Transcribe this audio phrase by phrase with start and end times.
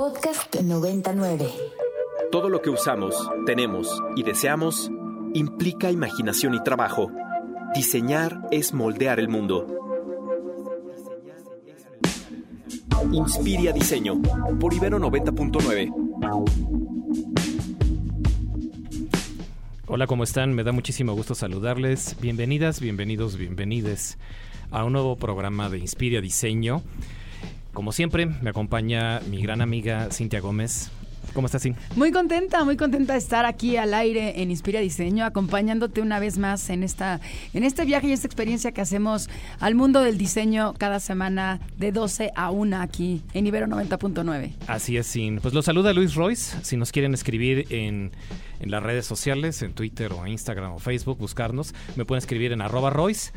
[0.00, 1.46] Podcast 99.
[2.32, 3.14] Todo lo que usamos,
[3.44, 4.90] tenemos y deseamos
[5.34, 7.12] implica imaginación y trabajo.
[7.74, 9.66] Diseñar es moldear el mundo.
[13.12, 14.22] Inspiria Diseño
[14.58, 15.92] por Ibero 90.9.
[19.86, 20.54] Hola, ¿cómo están?
[20.54, 22.16] Me da muchísimo gusto saludarles.
[22.22, 24.16] Bienvenidas, bienvenidos, bienvenides
[24.70, 26.82] a un nuevo programa de Inspiria Diseño.
[27.72, 30.90] Como siempre, me acompaña mi gran amiga Cintia Gómez.
[31.34, 31.80] ¿Cómo estás, Cintia?
[31.94, 36.38] Muy contenta, muy contenta de estar aquí al aire en Inspira Diseño, acompañándote una vez
[36.38, 37.20] más en esta,
[37.54, 39.28] en este viaje y esta experiencia que hacemos
[39.60, 44.54] al mundo del diseño cada semana de 12 a 1 aquí en Ibero 90.9.
[44.66, 45.38] Así es, Sin.
[45.40, 46.56] Pues los saluda Luis Royce.
[46.62, 48.10] Si nos quieren escribir en,
[48.58, 52.60] en las redes sociales, en Twitter o Instagram o Facebook, buscarnos, me pueden escribir en
[52.60, 53.30] arroba Royce.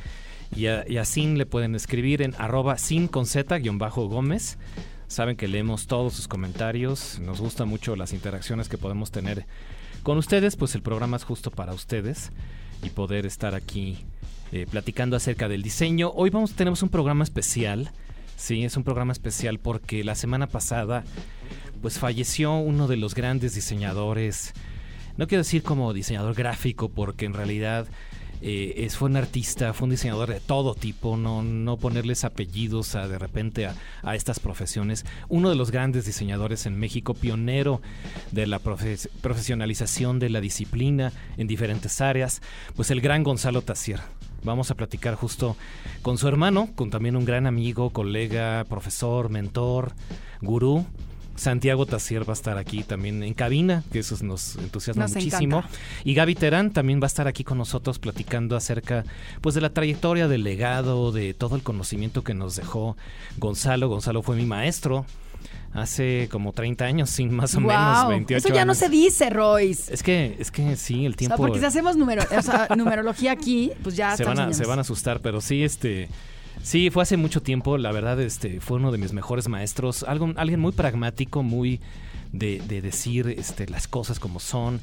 [0.55, 4.57] Y a, Sin le pueden escribir en arroba sin con z guion bajo Gómez.
[5.07, 7.19] Saben que leemos todos sus comentarios.
[7.19, 9.45] Nos gustan mucho las interacciones que podemos tener
[10.03, 10.55] con ustedes.
[10.55, 12.31] Pues el programa es justo para ustedes
[12.83, 13.97] y poder estar aquí
[14.51, 16.11] eh, platicando acerca del diseño.
[16.13, 17.91] Hoy vamos, tenemos un programa especial.
[18.35, 21.03] Sí, es un programa especial porque la semana pasada
[21.81, 24.53] pues falleció uno de los grandes diseñadores.
[25.17, 27.87] No quiero decir como diseñador gráfico porque en realidad
[28.43, 32.93] eh, es, fue un artista, fue un diseñador de todo tipo, no, no ponerles apellidos
[32.95, 35.05] a, de repente a, a estas profesiones.
[35.29, 37.81] Uno de los grandes diseñadores en México, pionero
[38.31, 42.41] de la profe- profesionalización de la disciplina en diferentes áreas,
[42.75, 44.01] pues el gran Gonzalo Tassier.
[44.43, 45.55] Vamos a platicar justo
[46.01, 49.93] con su hermano, con también un gran amigo, colega, profesor, mentor,
[50.41, 50.85] gurú.
[51.35, 55.59] Santiago Tassier va a estar aquí también en cabina, que eso nos entusiasma Nos muchísimo.
[55.59, 55.77] encanta.
[56.03, 59.03] Y Gaby Terán también va a estar aquí con nosotros platicando acerca
[59.41, 62.97] pues de la trayectoria, del legado, de todo el conocimiento que nos dejó
[63.37, 63.89] Gonzalo.
[63.89, 65.05] Gonzalo fue mi maestro
[65.73, 69.29] hace como 30 años, sin más o menos Guau, 28 Eso ya no se dice,
[69.29, 69.93] Royce.
[69.93, 72.67] Es que es que sí, el O tiempo sea, porque si hacemos numero, o sea,
[72.75, 76.09] numerología aquí, pues ya se van, a, se van a asustar, pero sí, este,
[76.61, 80.31] sí, fue hace mucho tiempo, la verdad, este, fue uno de mis mejores maestros, algo,
[80.35, 81.79] alguien muy pragmático, muy
[82.31, 84.79] de, de decir este, las cosas como son.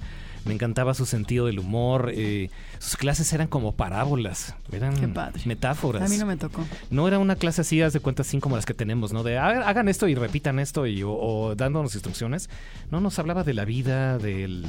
[0.46, 2.12] Me encantaba su sentido del humor.
[2.14, 2.48] eh,
[2.78, 5.42] sus clases eran como parábolas, eran Qué padre.
[5.44, 6.00] metáforas.
[6.02, 6.64] A mí no me tocó.
[6.90, 9.22] No era una clase así, haz de cuenta, así como las que tenemos, ¿no?
[9.22, 12.48] De "A ver, hagan esto y repitan esto y, o, o dándonos instrucciones.
[12.90, 14.64] No, nos hablaba de la vida, del,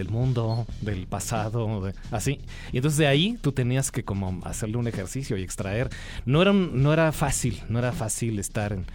[0.00, 2.40] del mundo, del pasado, así.
[2.72, 5.90] Y entonces de ahí tú tenías que como hacerle un ejercicio y extraer.
[6.24, 8.86] No era, no era fácil, no era fácil estar en,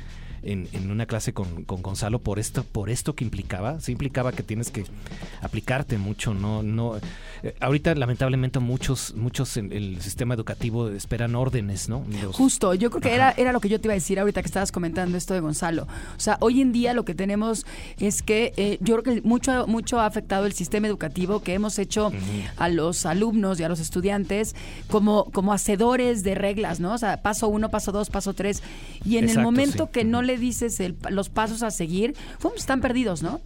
[0.46, 3.80] en, en una clase con, con Gonzalo por esto, por esto que implicaba.
[3.82, 4.86] Sí implicaba que tienes que
[5.42, 6.98] aplicarte mucho, no, no.
[7.44, 12.06] eh, ahorita lamentablemente muchos, muchos en el sistema educativo esperan órdenes, ¿no?
[12.22, 14.42] Los- Justo, yo creo que era, era lo que yo te iba a decir ahorita
[14.42, 15.84] que estabas comentando esto de Gonzalo.
[16.16, 17.66] O sea, hoy en día lo que tenemos
[18.00, 21.80] es que eh, yo creo que mucho, mucho ha afectado el sistema educativo que hemos
[21.80, 22.12] hecho
[22.58, 24.56] a los alumnos y a los estudiantes
[24.90, 26.94] como, como hacedores de reglas, ¿no?
[26.94, 28.64] O sea, paso uno, paso dos, paso tres.
[29.04, 29.90] Y en el momento sí.
[29.92, 30.28] que no Ujú.
[30.38, 32.52] Dices el- los pasos a seguir, ¡fum!
[32.56, 33.42] están perdidos, ¿no?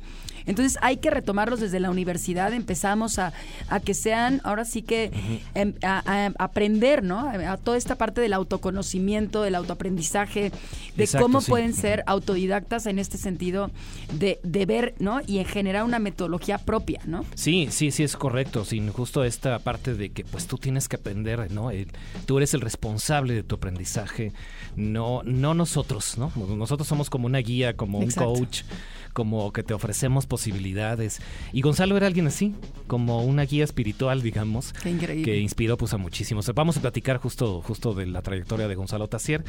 [0.49, 3.31] Entonces hay que retomarlos desde la universidad, empezamos a,
[3.69, 5.11] a que sean, ahora sí que
[5.53, 7.19] em, a, a aprender, ¿no?
[7.29, 10.51] A, toda esta parte del autoconocimiento, del autoaprendizaje,
[10.97, 11.51] de Exacto, cómo sí.
[11.51, 13.69] pueden ser autodidactas en este sentido
[14.13, 15.21] de, de ver, ¿no?
[15.27, 17.25] Y en generar una metodología propia, ¿no?
[17.35, 18.65] Sí, sí, sí es correcto.
[18.65, 21.69] Sin justo esta parte de que pues tú tienes que aprender, ¿no?
[21.71, 21.91] El-
[22.25, 24.33] tú eres el responsable de tu aprendizaje,
[24.75, 26.31] no, no nosotros, ¿no?
[26.35, 28.31] Nosotros somos como una guía, como Exacto.
[28.31, 28.61] un coach,
[29.13, 31.21] como que te ofrecemos posibilidades.
[31.53, 32.53] Y Gonzalo era alguien así,
[32.87, 34.73] como una guía espiritual, digamos.
[34.73, 35.25] Qué increíble.
[35.25, 36.51] Que inspiró pues a muchísimos.
[36.53, 39.43] Vamos a platicar justo, justo de la trayectoria de Gonzalo Tassier.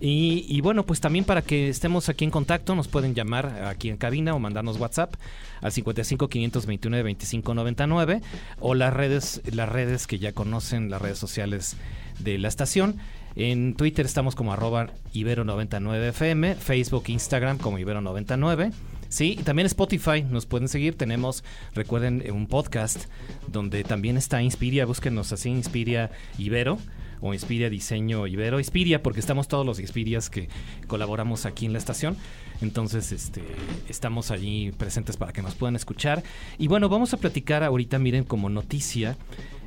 [0.00, 3.88] Y, y bueno, pues también para que estemos aquí en contacto, nos pueden llamar aquí
[3.88, 5.14] en cabina o mandarnos WhatsApp
[5.60, 8.20] al 55 529 25 99
[8.60, 11.76] o las redes, las redes que ya conocen, las redes sociales
[12.18, 12.96] de la estación.
[13.36, 18.72] En Twitter estamos como arroba ibero99fm, Facebook, Instagram como ibero99.
[19.14, 20.96] Sí, y también Spotify nos pueden seguir.
[20.98, 23.04] Tenemos, recuerden, eh, un podcast
[23.46, 24.86] donde también está Inspiria.
[24.86, 26.78] Búsquenos así, Inspiria Ibero
[27.20, 28.58] o Inspiria Diseño Ibero.
[28.58, 30.48] Inspiria, porque estamos todos los Inspirias que
[30.88, 32.16] colaboramos aquí en la estación.
[32.60, 33.44] Entonces, este,
[33.88, 36.24] estamos allí presentes para que nos puedan escuchar.
[36.58, 39.16] Y bueno, vamos a platicar ahorita, miren, como noticia.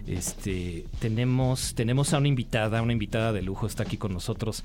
[0.08, 4.64] Este, tenemos, tenemos a una invitada, una invitada de lujo, está aquí con nosotros,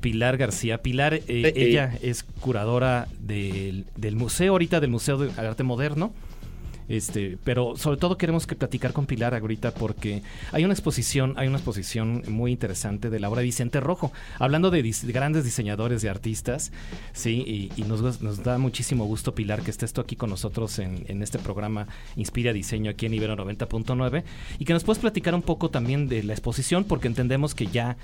[0.00, 0.78] Pilar García.
[0.82, 6.12] Pilar, eh, ella es curadora del, del museo, ahorita del Museo de Arte Moderno.
[6.88, 10.22] Este, pero sobre todo queremos que platicar con Pilar ahorita porque
[10.52, 14.70] hay una exposición, hay una exposición muy interesante de la obra de Vicente Rojo, hablando
[14.70, 16.72] de, grandes diseñadores y artistas,
[17.12, 21.22] sí, y, nos, da muchísimo gusto Pilar que estés tú aquí con nosotros en, en
[21.22, 21.86] este programa
[22.16, 24.24] Inspira Diseño aquí en Ibero 90.9
[24.58, 27.96] y que nos puedes platicar un poco también de la exposición porque entendemos que ya,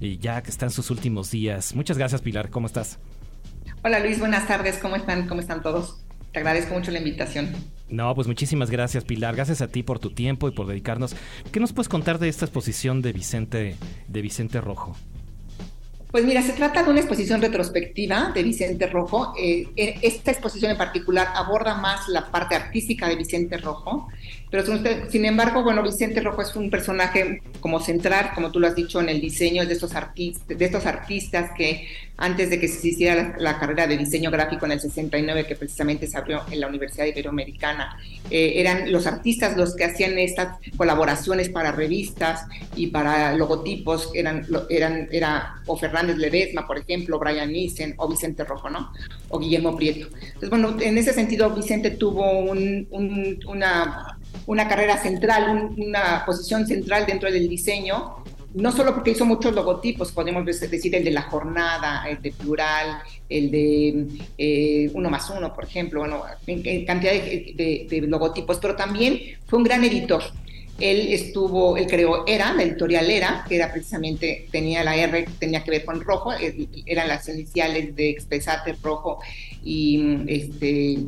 [0.00, 1.74] eh, ya que está en sus últimos días.
[1.74, 2.98] Muchas gracias Pilar, ¿cómo estás?
[3.82, 5.28] Hola Luis, buenas tardes, ¿cómo están?
[5.28, 6.00] ¿Cómo están todos?
[6.32, 7.54] Te agradezco mucho la invitación.
[7.88, 11.16] No, pues muchísimas gracias Pilar, gracias a ti por tu tiempo y por dedicarnos.
[11.50, 13.76] ¿Qué nos puedes contar de esta exposición de Vicente,
[14.08, 14.94] de Vicente Rojo?
[16.10, 19.34] Pues mira, se trata de una exposición retrospectiva de Vicente Rojo.
[19.38, 24.08] Eh, e, esta exposición en particular aborda más la parte artística de Vicente Rojo,
[24.50, 24.64] pero
[25.10, 29.00] sin embargo, bueno, Vicente Rojo es un personaje como central, como tú lo has dicho,
[29.00, 33.86] en el diseño de estos artistas, de que antes de que se hiciera la, carrera
[33.86, 37.96] de diseño gráfico en el 69, que precisamente se abrió en la Universidad Iberoamericana,
[38.30, 42.44] eh, eran los artistas los que hacían estas colaboraciones para revistas
[42.74, 48.44] y para logotipos, eran, eran, era o Fernández Ledesma, por ejemplo, Brian Nissen, o Vicente
[48.44, 48.92] Rojo, ¿no?
[49.28, 50.08] O Guillermo Prieto.
[50.14, 54.17] Entonces, bueno, en ese sentido, Vicente tuvo una
[54.48, 58.24] una carrera central, una posición central dentro del diseño,
[58.54, 63.02] no solo porque hizo muchos logotipos, podemos decir el de la jornada, el de plural,
[63.28, 64.06] el de
[64.38, 69.64] eh, uno más uno, por ejemplo, bueno, en, cantidad de, logotipos, pero también fue un
[69.64, 70.22] gran editor.
[70.80, 75.62] Él estuvo, él creó ERA, la editorial ERA, que era precisamente, tenía la R, tenía
[75.62, 76.32] que ver con rojo,
[76.86, 79.18] eran las iniciales de Expresate Rojo
[79.62, 80.98] y este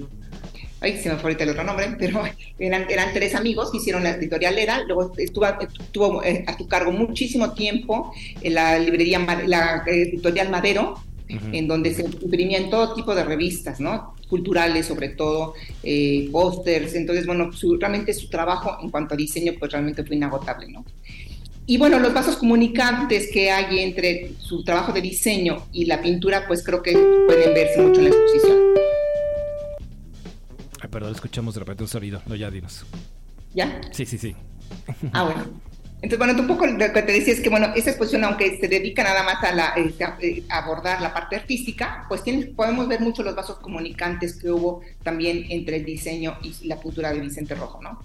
[0.80, 2.22] ay, se me fue ahorita el otro nombre, pero
[2.58, 6.66] eran, eran tres amigos que hicieron la editorial Era, luego estuvo, estuvo eh, a tu
[6.66, 11.02] cargo muchísimo tiempo en la librería, la editorial Madero,
[11.52, 14.16] en donde se imprimían todo tipo de revistas, ¿no?
[14.28, 15.54] Culturales sobre todo,
[15.84, 20.66] eh, pósters, entonces, bueno, realmente su trabajo en cuanto a diseño, pues realmente fue inagotable,
[20.68, 20.84] ¿no?
[21.66, 26.48] Y bueno, los vasos comunicantes que hay entre su trabajo de diseño y la pintura,
[26.48, 28.89] pues creo que pueden verse mucho en la exposición
[30.88, 32.22] perdón, escuchamos de repente un sonido.
[32.26, 32.86] No, ya dinos.
[33.54, 33.80] ¿Ya?
[33.92, 34.34] Sí, sí, sí.
[35.12, 35.60] Ah, bueno.
[36.02, 38.68] Entonces, bueno, un poco lo que te decía es que, bueno, esa exposición, aunque se
[38.68, 42.22] dedica nada más a, la, este, eh, abordar la parte artística, pues
[42.56, 47.12] podemos ver mucho los vasos comunicantes que hubo también entre el diseño y la cultura
[47.12, 48.02] de Vicente Rojo, ¿no?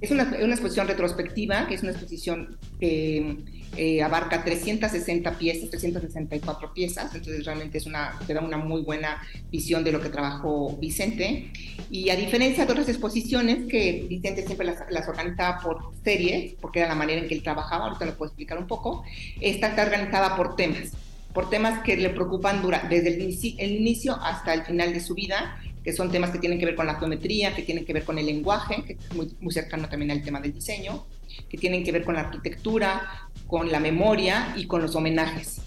[0.00, 3.36] Es una, una, exposición retrospectiva, que es una exposición que
[3.76, 9.22] eh, abarca 360 piezas, 364 piezas, entonces realmente es una, te da una muy buena
[9.50, 11.50] visión de lo que trabajó Vicente.
[11.90, 16.88] Y a diferencia de otras exposiciones que Vicente siempre las, organizaba por series, porque era
[16.88, 19.04] la manera en que él trabajaba, ahorita lo puedo explicar un poco,
[19.40, 20.92] esta está organizada por temas
[21.32, 23.22] por temas que le preocupan desde el
[23.58, 26.74] el inicio hasta el final de su vida que son temas que tienen que ver
[26.74, 29.88] con la geometría, que tienen que ver con el lenguaje, que es muy, muy cercano
[29.88, 31.04] también al tema del diseño,
[31.48, 35.60] que tienen que ver con la arquitectura, con la memoria y con los homenajes.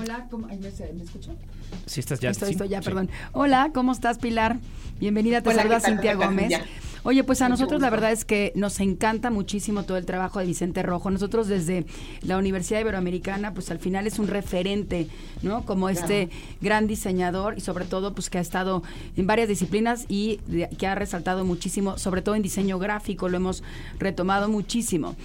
[0.00, 0.68] Hola, ¿cómo, ¿me, ¿me
[1.02, 1.34] escuchó?
[1.86, 2.30] Sí, estás ya.
[2.30, 3.10] Estoy, estoy ya, perdón.
[3.32, 4.58] Hola, ¿cómo estás, Pilar?
[4.98, 6.52] Bienvenida, te saluda Cintia Gómez.
[7.02, 10.46] Oye, pues a nosotros la verdad es que nos encanta muchísimo todo el trabajo de
[10.46, 11.10] Vicente Rojo.
[11.10, 11.86] Nosotros desde
[12.22, 15.08] la Universidad Iberoamericana, pues al final es un referente,
[15.42, 15.64] ¿no?
[15.64, 16.28] Como este
[16.60, 18.82] gran diseñador y sobre todo pues que ha estado
[19.16, 20.40] en varias disciplinas y
[20.78, 23.62] que ha resaltado muchísimo, sobre todo en diseño gráfico, lo hemos
[23.98, 25.16] retomado muchísimo.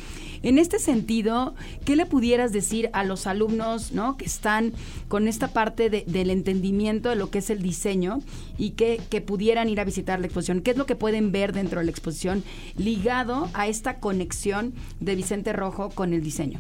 [0.43, 1.55] En este sentido,
[1.85, 4.17] ¿qué le pudieras decir a los alumnos ¿no?
[4.17, 4.73] que están
[5.07, 8.21] con esta parte del entendimiento de lo que es el diseño
[8.57, 10.61] y que, que pudieran ir a visitar la exposición?
[10.61, 12.43] ¿Qué es lo que pueden ver dentro de la exposición
[12.77, 16.59] ligado a esta conexión de Vicente Rojo con el diseño?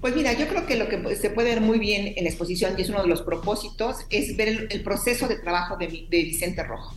[0.00, 2.74] Pues mira, yo creo que lo que se puede ver muy bien en la exposición,
[2.78, 6.94] y es uno de los propósitos, es ver el, proceso de trabajo de, Vicente Rojo.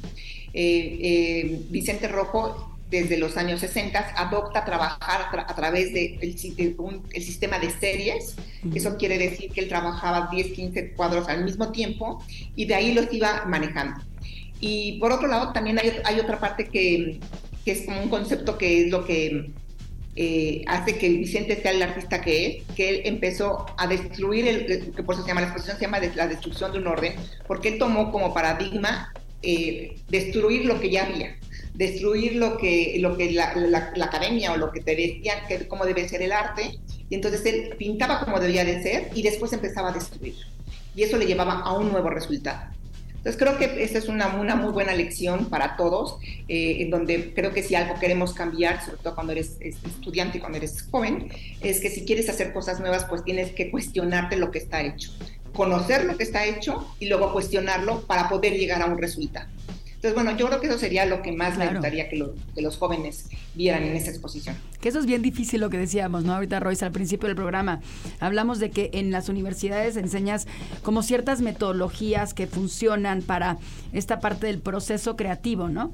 [0.54, 6.76] Eh, eh, Vicente Rojo desde los años 60 adopta trabajar a, través del de
[7.14, 8.36] el sistema de series.
[8.76, 12.22] Eso quiere decir que él trabajaba 10, 15 cuadros al mismo tiempo
[12.56, 14.02] y de ahí los iba manejando.
[14.60, 17.20] Y por otro lado, también hay, hay otra parte que,
[17.66, 19.52] que, es como un concepto que es lo que
[20.18, 24.92] eh, hace que Vicente sea el artista que es, que él empezó a destruir, el,
[24.92, 27.16] que por eso se llama la exposición, se llama la destrucción de un orden,
[27.48, 31.38] porque él tomó como paradigma eh, destruir lo que ya había
[31.74, 33.54] destruir lo que, lo que la,
[34.02, 37.76] academia o lo que te decían que cómo debe ser el arte, y entonces él
[37.78, 40.36] pintaba como debía de ser y después empezaba a destruir.
[40.96, 42.72] Y eso le llevaba a un nuevo resultado.
[43.22, 47.36] Entonces creo que esa es una, una muy buena lección para todos, eh, en donde
[47.36, 51.30] creo que si algo queremos cambiar, sobre todo cuando eres estudiante y cuando eres joven,
[51.62, 55.12] es que si quieres hacer cosas nuevas, pues tienes que cuestionarte lo que está hecho,
[55.54, 59.48] conocer lo que está hecho y luego cuestionarlo para poder llegar a un resultado.
[60.02, 62.78] Entonces, bueno, yo creo que eso sería lo que más me gustaría que, que, los
[62.78, 64.56] jóvenes vieran en esta exposición.
[64.80, 66.34] Que eso es bien difícil lo que decíamos, ¿no?
[66.34, 67.82] Ahorita, Royce, al principio del programa,
[68.20, 70.48] hablamos de que en las universidades enseñas
[70.82, 73.60] como ciertas metodologías que funcionan para
[73.94, 75.94] esta parte del proceso creativo, ¿no?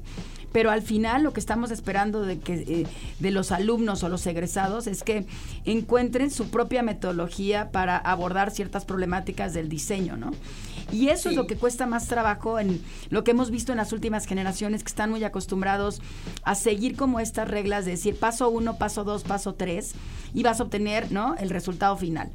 [0.50, 2.86] pero al final lo que estamos esperando de que eh,
[3.18, 5.26] de los alumnos o los egresados es que
[5.66, 10.32] encuentren su propia metodología para abordar ciertas problemáticas del diseño, ¿no?
[10.90, 13.92] Y eso es lo que cuesta más trabajo en lo que hemos visto en las
[13.92, 16.00] últimas generaciones que están muy acostumbrados
[16.44, 19.92] a seguir como estas reglas de decir paso uno, paso dos, paso tres
[20.32, 21.34] y vas a obtener, ¿no?
[21.36, 22.30] El resultado final.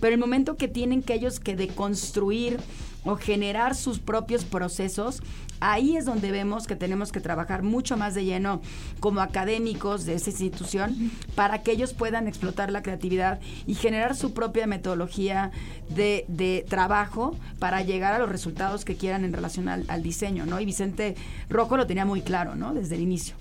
[0.00, 2.60] Pero el momento que tienen que ellos que deconstruir
[3.04, 5.22] o generar sus propios procesos,
[5.60, 8.60] ahí es donde vemos que tenemos que trabajar mucho más de lleno
[9.00, 14.34] como académicos de esa institución para que ellos puedan explotar la creatividad y generar su
[14.34, 15.50] propia metodología
[15.88, 20.60] de, de trabajo para llegar a los resultados que quieran en relación al, diseño, ¿no?
[20.60, 21.16] Y Vicente
[21.48, 22.74] Rojo lo tenía muy claro, ¿no?
[22.74, 23.34] Desde el inicio.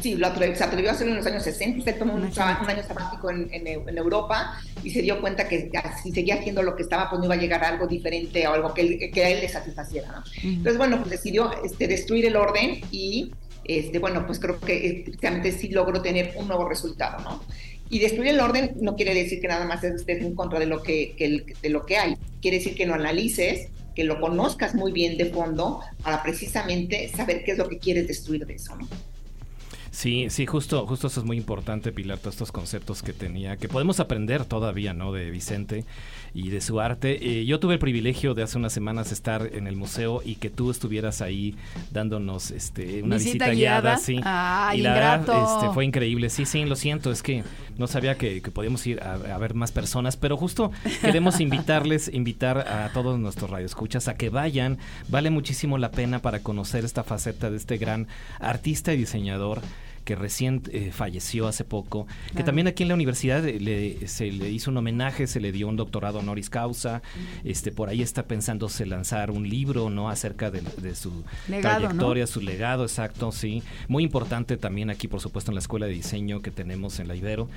[0.00, 3.30] Sí, lo se atrevió a hacerlo en los años 60 se tomó un, año sabático
[3.30, 5.70] en, en, Europa y se dio cuenta que
[6.02, 8.52] si seguía haciendo lo que estaba, pues no iba a llegar a algo diferente o
[8.52, 10.08] algo que, que a él le satisfaciera.
[10.08, 10.22] ¿no?
[10.42, 13.32] Entonces, bueno, pues decidió este, destruir el orden y,
[13.64, 17.22] este, bueno, pues creo que efectivamente sí logró tener un nuevo resultado.
[17.24, 17.42] ¿no?
[17.90, 20.82] Y destruir el orden no quiere decir que nada más estés en contra de lo
[20.82, 24.92] que, que de lo que hay, quiere decir que lo analices que lo conozcas muy
[24.92, 28.86] bien de fondo para precisamente saber qué es lo que quieres destruir de eso, ¿no?
[29.98, 33.68] Sí, sí, justo, justo eso es muy importante, Pilar, todos estos conceptos que tenía, que
[33.68, 35.12] podemos aprender todavía, ¿no?
[35.12, 35.84] De Vicente
[36.32, 37.40] y de su arte.
[37.40, 40.50] Eh, yo tuve el privilegio de hace unas semanas estar en el museo y que
[40.50, 41.56] tú estuvieras ahí
[41.90, 43.96] dándonos este, una visita, guiada.
[43.96, 44.18] sí.
[44.18, 46.30] y la verdad, este, fue increíble.
[46.30, 47.42] Sí, sí, lo siento, es que
[47.76, 52.92] no sabía que, podíamos ir a, ver más personas, pero justo queremos invitarles, invitar a
[52.92, 54.78] todos nuestros radioescuchas a que vayan.
[55.08, 58.06] Vale muchísimo la pena para conocer esta faceta de este gran
[58.38, 59.60] artista y diseñador
[60.08, 64.48] que recién eh, falleció hace poco, que también aquí en la universidad le, se le
[64.48, 67.02] hizo un homenaje, se le dio un doctorado honoris causa,
[67.44, 70.08] este por ahí está pensándose lanzar un libro, ¿no?
[70.08, 70.62] Acerca de,
[70.94, 73.62] su trayectoria, su legado, exacto, sí.
[73.86, 77.14] Muy importante también aquí, por supuesto, en la escuela de diseño que tenemos en la
[77.14, 77.50] Ibero.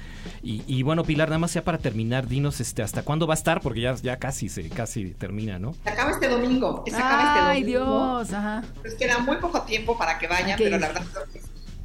[0.43, 3.61] Y, bueno, Pilar, nada más ya para terminar, dinos este hasta cuándo va a estar,
[3.61, 5.73] porque ya, ya casi se casi termina, ¿no?
[5.85, 6.83] Se acaba este domingo.
[6.85, 8.65] Se acaba este Ay, Dios, ajá.
[8.81, 11.05] Pues queda muy poco tiempo para que vayan, pero la verdad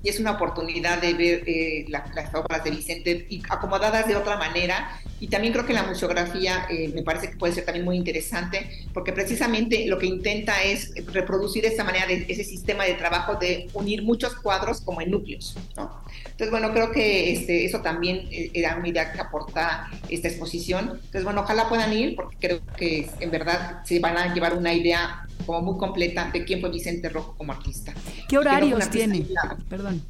[0.07, 5.01] y es una oportunidad de ver eh, las obras de Vicente acomodadas de otra manera.
[5.19, 8.87] Y también creo que la museografía eh, me parece que puede ser también muy interesante,
[8.95, 13.69] porque precisamente lo que intenta es reproducir esa manera de ese sistema de trabajo de
[13.75, 15.57] unir muchos cuadros como en núcleos.
[15.77, 15.91] ¿no?
[16.37, 20.91] Entonces, bueno, creo que este, eso también eh, era una idea que aporta esta exposición.
[20.97, 24.75] Entonces, bueno, ojalá puedan ir, porque creo que en verdad se van a llevar una
[24.75, 27.95] idea como muy completa de quién fue Vicente Rojo como artista.
[28.29, 29.25] ¿Qué horarios tiene?
[29.71, 30.03] Perdón.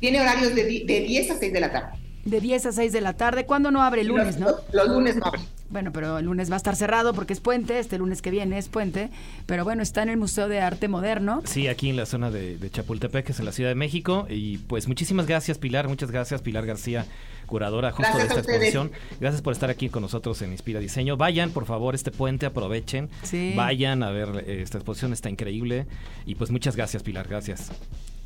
[0.00, 2.07] Tiene horarios de, de 10 a 6 de la tarde.
[2.28, 3.46] De 10 a 6 de la tarde.
[3.46, 4.02] ¿Cuándo no abre?
[4.02, 4.48] El lunes, ¿no?
[4.72, 5.40] Los, lunes no abre.
[5.70, 8.56] Bueno, pero el lunes va a estar cerrado porque es puente, este lunes que viene
[8.58, 9.10] es puente,
[9.44, 11.42] pero bueno, está en el Museo de Arte Moderno.
[11.44, 14.26] Sí, aquí en la zona de, de Chapultepec, que es en la Ciudad de México.
[14.28, 17.04] Y pues muchísimas gracias, Pilar, muchas gracias, Pilar García,
[17.46, 18.92] curadora justo de esta exposición.
[19.20, 21.16] Gracias por estar aquí con nosotros en Inspira Diseño.
[21.16, 23.10] Vayan, por favor, este puente, aprovechen.
[23.54, 25.86] Vayan a ver eh, esta exposición, está increíble.
[26.24, 27.70] Y pues muchas gracias, Pilar, gracias.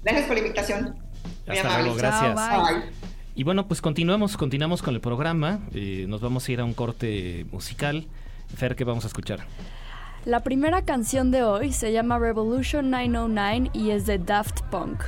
[0.05, 0.97] Gracias por la invitación.
[1.47, 3.12] Hasta luego, gracias.
[3.35, 5.61] Y bueno, pues continuamos, continuamos con el programa.
[5.73, 8.07] Eh, nos vamos a ir a un corte musical.
[8.55, 9.41] Fer, ¿qué vamos a escuchar?
[10.27, 15.03] La primera canción de hoy se llama Revolution 909 y es de Daft Punk.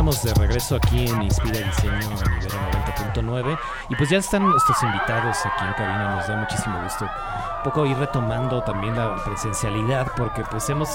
[0.00, 2.48] Estamos de regreso aquí en Inspira Diseño a nivel
[3.12, 3.58] 90.9
[3.90, 7.84] y pues ya están nuestros invitados aquí en cabina, nos da muchísimo gusto un poco
[7.84, 10.88] ir retomando también la presencialidad porque pues hemos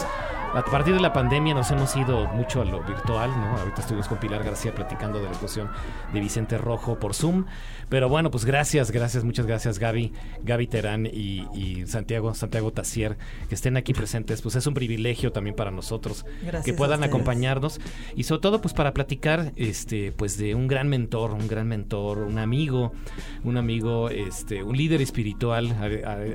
[0.56, 3.58] a partir de la pandemia nos hemos ido mucho a lo virtual, ¿no?
[3.58, 5.70] Ahorita estuvimos con Pilar García platicando de la exposición
[6.14, 7.46] de Vicente Rojo por Zoom.
[7.90, 13.18] Pero bueno, pues gracias, gracias, muchas gracias Gaby, Gaby Terán y, Santiago, Santiago Tassier,
[13.50, 14.42] que estén aquí presentes.
[14.42, 16.26] Pues es un privilegio también para nosotros
[16.64, 17.82] que puedan acompañarnos.
[18.16, 22.20] Y sobre todo, pues para platicar, este, pues de un gran mentor, un gran mentor,
[22.20, 22.94] un amigo,
[23.44, 25.76] un amigo, este, un líder espiritual.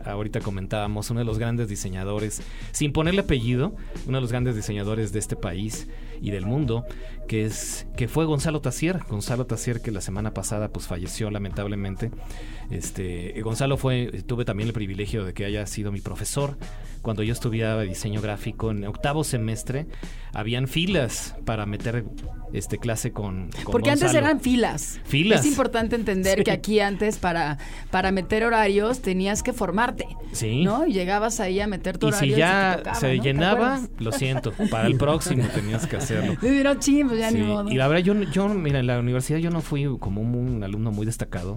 [0.04, 3.74] ahorita comentábamos, uno de los grandes diseñadores, sin ponerle apellido
[4.10, 5.86] uno de los grandes diseñadores de este país
[6.20, 6.84] y del mundo,
[7.28, 12.10] que es que fue Gonzalo Tassier, Gonzalo Tassier que la semana pasada pues falleció lamentablemente.
[12.70, 16.56] Este, Gonzalo fue tuve también el privilegio de que haya sido mi profesor
[17.02, 19.86] cuando yo estudiaba diseño gráfico en octavo semestre,
[20.32, 22.04] habían filas para meter
[22.52, 25.00] este clase con, Porque antes eran filas.
[25.04, 25.40] Filas.
[25.40, 27.58] Es importante entender que aquí antes para,
[27.90, 30.06] para meter horarios tenías que formarte.
[30.32, 30.62] Sí.
[30.62, 30.86] ¿No?
[30.86, 32.34] Y llegabas ahí a meter tu y horario.
[32.34, 36.36] si ya se, se llenaba, lo siento, para el próximo tenías que hacerlo.
[36.42, 37.70] Le dieron ching, pues ya Sí, ni modo.
[37.70, 40.64] Y la verdad, yo, yo, mira, en la universidad yo no fui como un, un
[40.64, 41.56] alumno muy destacado.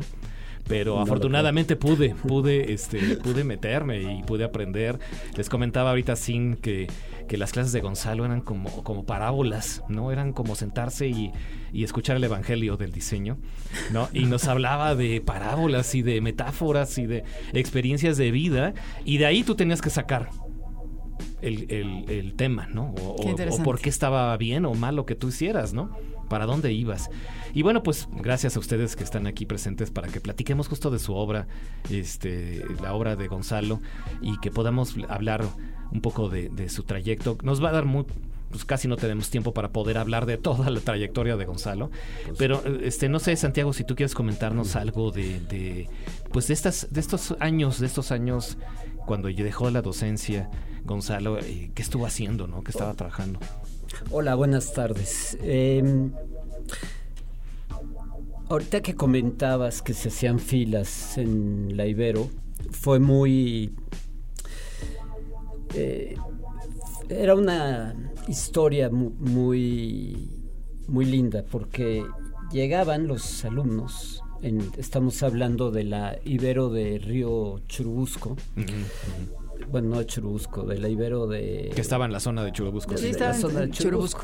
[0.67, 4.99] Pero afortunadamente pude, pude, este, pude meterme y pude aprender.
[5.35, 6.87] Les comentaba ahorita sin que,
[7.27, 10.11] que las clases de Gonzalo eran como, como parábolas, ¿no?
[10.11, 11.31] Eran como sentarse y,
[11.73, 13.37] y escuchar el evangelio del diseño,
[13.91, 14.07] ¿no?
[14.13, 18.73] Y nos hablaba de parábolas y de metáforas y de experiencias de vida.
[19.03, 20.29] Y de ahí tú tenías que sacar
[21.43, 22.93] el, el- el tema, ¿no?
[23.01, 25.91] O, Qué o- por qué estaba bien o mal lo que tú hicieras, ¿no?
[26.29, 27.09] Para dónde ibas.
[27.53, 30.97] Y bueno, pues gracias a ustedes que están aquí presentes para que platiquemos justo de
[30.99, 31.47] su obra,
[31.89, 33.81] este, la obra de Gonzalo,
[34.21, 35.43] y que podamos hablar
[35.91, 37.37] un poco de, de su trayecto.
[37.43, 38.05] Nos va a dar muy
[38.49, 41.89] pues casi no tenemos tiempo para poder hablar de toda la trayectoria de Gonzalo.
[42.37, 45.89] Pero este no sé, Santiago, si tú quieres comentarnos algo de, de
[46.31, 48.59] pues de estas de estos años, de estos años
[49.05, 50.49] cuando dejó la docencia,
[50.85, 52.63] Gonzalo, eh, ¿qué estuvo haciendo, no?
[52.63, 53.39] ¿Qué estaba trabajando?
[54.11, 55.37] Hola, buenas tardes.
[55.41, 56.09] Eh,
[58.49, 62.29] ahorita que comentabas que se hacían filas en la Ibero,
[62.71, 63.73] fue muy...
[65.75, 66.15] eh,
[67.09, 67.95] era una
[68.27, 70.29] historia mu- muy,
[70.87, 72.03] muy linda porque
[72.51, 78.35] llegaban los alumnos, en- estamos hablando de la Ibero de Río Churubusco,
[79.69, 81.71] bueno, no de Churubusco, de la Ibero de...
[81.73, 82.97] Que estaba en la zona de Churubusco.
[82.97, 84.23] Sí, estaba la en- zona de Churubusco.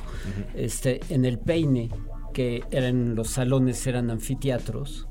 [0.53, 1.89] Este, en el Peine,
[2.33, 5.07] que eran los salones eran anfiteatros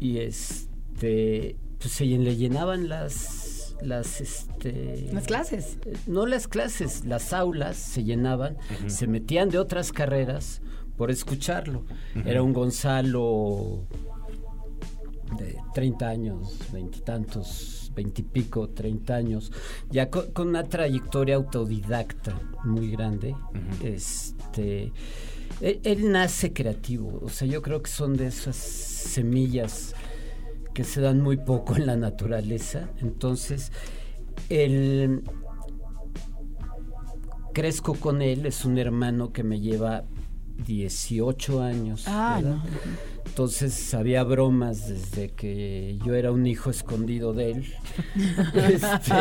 [0.00, 5.78] y este pues se le llenaban las las este Las clases.
[6.06, 10.60] no las clases, las aulas se llenaban, se metían de otras carreras
[10.96, 11.84] por escucharlo.
[12.24, 13.86] Era un Gonzalo
[15.36, 19.52] de 30 años, veintitantos, veintipico, 30 años,
[19.90, 23.34] ya co- con, una trayectoria autodidacta muy grande.
[23.82, 24.92] Este
[25.60, 29.94] él, él nace creativo, o sea, yo creo que son de esas semillas
[30.72, 32.88] que se dan muy poco en la naturaleza.
[33.00, 33.70] Entonces,
[34.48, 35.22] él
[37.52, 40.04] crezco con él, es un hermano que me lleva
[40.66, 42.04] 18 años.
[42.08, 42.56] Ah, ¿verdad?
[42.56, 43.13] no.
[43.26, 47.74] Entonces había bromas desde que yo era un hijo escondido de él.
[48.54, 49.12] Este,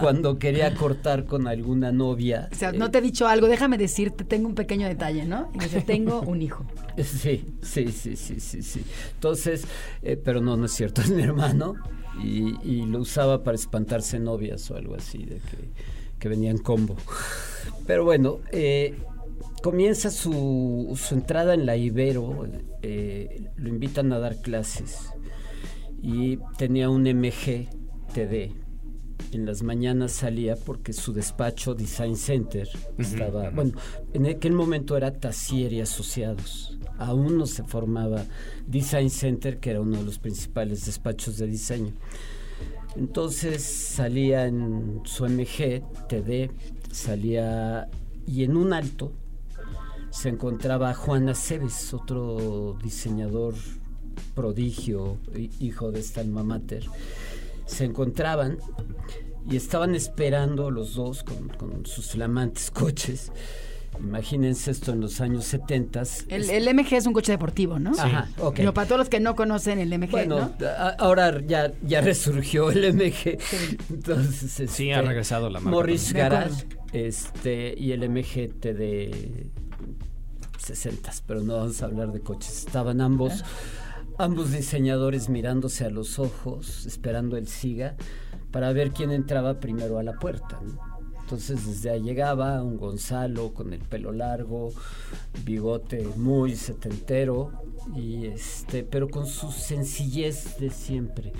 [0.00, 2.48] cuando quería cortar con alguna novia.
[2.52, 5.50] O sea, eh, no te he dicho algo, déjame decirte, tengo un pequeño detalle, ¿no?
[5.54, 6.64] Y dice, tengo un hijo.
[7.02, 8.84] Sí, sí, sí, sí, sí, sí.
[9.14, 9.66] Entonces,
[10.02, 11.74] eh, pero no, no es cierto, es mi hermano
[12.22, 15.70] y, y lo usaba para espantarse novias o algo así, de que,
[16.18, 16.96] que venía en combo.
[17.86, 18.94] Pero bueno, eh,
[19.64, 22.46] comienza su, su entrada en la Ibero,
[22.82, 25.08] eh, lo invitan a dar clases
[26.02, 27.70] y tenía un MG
[28.12, 28.52] TD.
[29.32, 33.72] En las mañanas salía porque su despacho Design Center estaba, bueno,
[34.12, 36.78] en aquel momento era Tassier y Asociados.
[36.98, 38.26] Aún no se formaba
[38.66, 41.94] Design Center, que era uno de los principales despachos de diseño.
[42.96, 46.50] Entonces salía en su MG TD,
[46.92, 47.88] salía
[48.26, 49.23] y en un alto
[50.14, 53.54] se encontraba Juan Aceves, otro diseñador
[54.34, 56.84] prodigio, hi- hijo de esta alma mater.
[57.66, 58.58] Se encontraban
[59.50, 63.32] y estaban esperando los dos con, con sus flamantes coches.
[63.98, 66.02] Imagínense esto en los años 70.
[66.28, 67.92] El, el MG es un coche deportivo, ¿no?
[67.96, 68.54] Ajá, ok.
[68.56, 70.66] Pero para todos los que no conocen el MG, Bueno, ¿no?
[70.66, 73.38] a- ahora ya, ya resurgió el MG.
[73.90, 79.46] Entonces, Sí, este, ha regresado la marca Morris Garage este, y el MGT de
[80.64, 82.66] 60, pero no vamos a hablar de coches.
[82.66, 83.44] Estaban ambos,
[84.18, 87.96] ambos diseñadores mirándose a los ojos, esperando el SIGA,
[88.50, 90.60] para ver quién entraba primero a la puerta.
[90.64, 90.94] ¿no?
[91.24, 94.72] Entonces desde ahí llegaba un Gonzalo con el pelo largo,
[95.44, 97.50] bigote muy setentero,
[97.96, 101.32] y este, pero con su sencillez de siempre.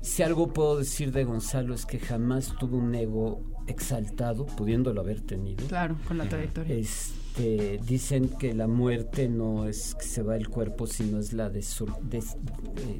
[0.00, 5.20] Si algo puedo decir de Gonzalo es que jamás tuvo un ego exaltado, pudiéndolo haber
[5.20, 5.66] tenido.
[5.66, 6.76] Claro, con la trayectoria.
[6.76, 7.25] Este,
[7.86, 12.20] dicen que la muerte no es que se va el cuerpo, sino es la eh,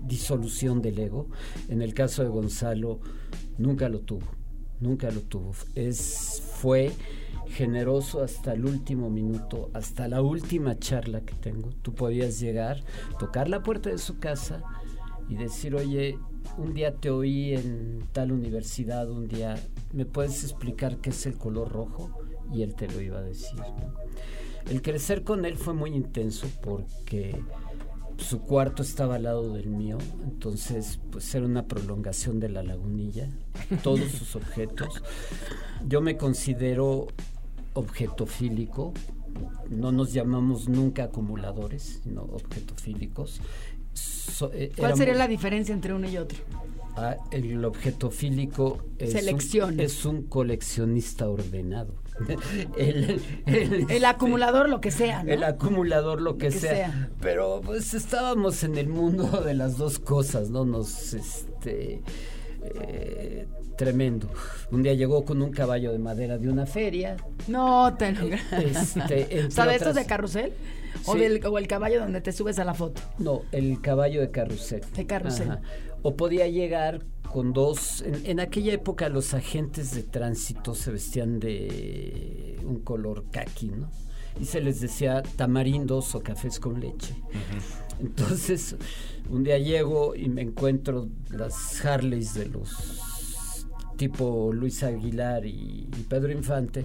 [0.04, 1.28] disolución del ego.
[1.68, 3.00] En el caso de Gonzalo,
[3.58, 4.26] nunca lo tuvo,
[4.80, 5.52] nunca lo tuvo.
[5.74, 6.92] Es, fue
[7.48, 11.70] generoso hasta el último minuto, hasta la última charla que tengo.
[11.82, 12.82] Tú podías llegar,
[13.18, 14.62] tocar la puerta de su casa
[15.28, 16.18] y decir, oye,
[16.58, 19.56] un día te oí en tal universidad, un día,
[19.92, 22.25] ¿me puedes explicar qué es el color rojo?
[22.52, 23.60] Y él te lo iba a decir.
[24.70, 27.40] El crecer con él fue muy intenso porque
[28.18, 33.28] su cuarto estaba al lado del mío, entonces pues era una prolongación de la lagunilla,
[33.82, 35.02] todos sus objetos.
[35.86, 37.08] Yo me considero
[37.74, 38.92] objetofílico,
[39.68, 43.40] no nos llamamos nunca acumuladores, sino objetofílicos.
[44.52, 46.38] Eh, ¿Cuál sería la diferencia entre uno y otro?
[46.96, 51.94] Ah, el objetofílico es es un coleccionista ordenado.
[52.76, 55.22] el, acumulador lo que sea.
[55.26, 57.10] El acumulador lo que, sea.
[57.20, 60.64] Pero pues estábamos en el mundo de las dos cosas, ¿no?
[60.64, 62.02] Nos, este...
[62.62, 64.28] Eh, tremendo.
[64.70, 67.16] Un día llegó con un caballo de madera de una feria.
[67.46, 70.52] No, te lo este, ¿Sabes esto de carrusel?
[71.04, 73.00] O, del, o, el caballo donde te subes a la foto.
[73.18, 74.80] No, el caballo de carrusel.
[74.94, 75.58] De carrusel.
[76.02, 78.02] O podía llegar con dos.
[78.02, 83.90] En, aquella época los agentes de tránsito se vestían de un color kaki, ¿no?
[84.40, 87.14] Y se les decía tamarindos o cafés con leche.
[88.00, 88.76] Entonces,
[89.30, 96.30] un día llego y me encuentro las Harleys de los tipo Luis Aguilar y Pedro
[96.30, 96.84] Infante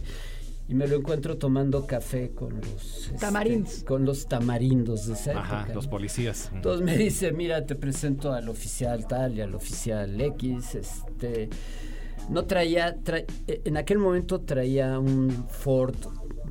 [0.72, 3.84] y me lo encuentro tomando café con los este, tamarindos.
[3.84, 6.50] con los tamarindos de esa Ajá, los policías.
[6.54, 11.50] Entonces me dice, mira, te presento al oficial tal y al oficial X, este
[12.30, 15.98] no traía, eh, en aquel momento traía un Ford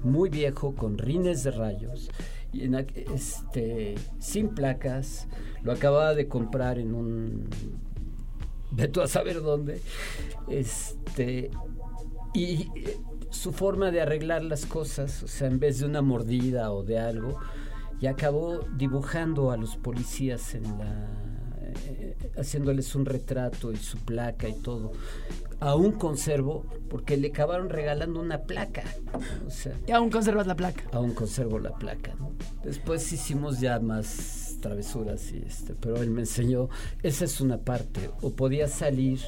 [0.02, 2.10] muy viejo con rines de rayos
[2.52, 5.28] y en, este sin placas,
[5.62, 7.48] lo acababa de comprar en un
[8.92, 9.80] tú a saber dónde.
[10.46, 11.50] Este
[12.34, 12.68] y
[13.30, 16.98] su forma de arreglar las cosas, o sea, en vez de una mordida o de
[16.98, 17.38] algo,
[18.00, 21.08] y acabó dibujando a los policías en la
[21.86, 24.92] eh, haciéndoles un retrato y su placa y todo.
[25.60, 28.82] Aún conservo, porque le acabaron regalando una placa.
[29.46, 30.84] O sea, y aún conservas la placa.
[30.92, 32.14] Aún conservo la placa.
[32.64, 36.68] Después hicimos ya más travesuras y este, pero él me enseñó,
[37.02, 38.10] esa es una parte.
[38.22, 39.20] O podía salir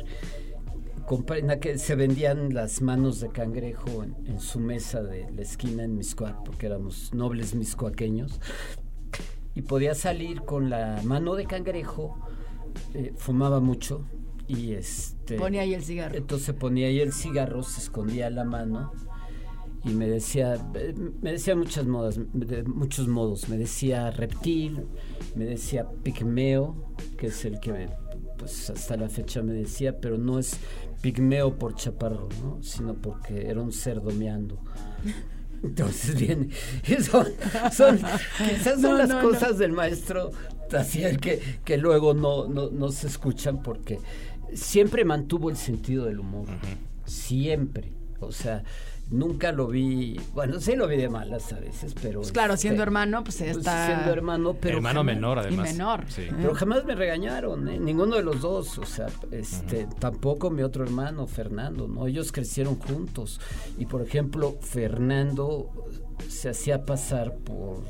[1.13, 5.97] en que se vendían las manos de cangrejo en, su mesa de la esquina en
[5.97, 8.41] Miscoac, porque éramos nobles miscoaqueños,
[9.55, 12.19] y podía salir con la mano de cangrejo,
[12.95, 14.07] eh, fumaba mucho
[14.49, 15.37] y este...
[15.37, 16.17] Ponía ahí el cigarro.
[16.17, 18.93] Entonces ponía ahí el cigarro, se escondía la mano
[19.85, 20.55] y me decía,
[21.21, 24.87] me decía muchas modas, de muchos modos, me decía reptil,
[25.35, 27.89] me decía pigmeo, que es el que
[28.39, 30.59] pues hasta la fecha me decía, pero no es
[31.03, 32.63] pigmeo por chaparro, ¿no?
[32.63, 34.59] Sino porque era un cerdo meando.
[35.63, 36.49] Entonces viene,
[37.03, 37.27] son,
[37.73, 38.01] son,
[38.51, 40.33] esas son las cosas del maestro
[40.69, 44.01] Taciel que, que luego no, no, no, se escuchan porque
[44.55, 46.47] siempre mantuvo el sentido del humor,
[47.05, 47.93] siempre.
[48.19, 48.65] O sea,
[49.13, 52.21] nunca lo vi, bueno, sí lo vi de malas a veces, pero...
[52.21, 53.87] Pues claro, siendo este, hermano, pues, pues está...
[53.87, 54.79] Siendo hermano, pero...
[54.79, 55.71] Hermano menor, además.
[55.71, 56.05] Y menor.
[56.09, 56.23] Sí.
[56.35, 57.79] Pero jamás me regañaron, ¿eh?
[57.79, 62.07] ninguno de los dos, o sea, este, tampoco mi otro hermano, Fernando, ¿no?
[62.07, 63.41] Ellos crecieron juntos.
[63.79, 65.71] Y, por ejemplo, Fernando
[66.29, 67.83] se hacía pasar por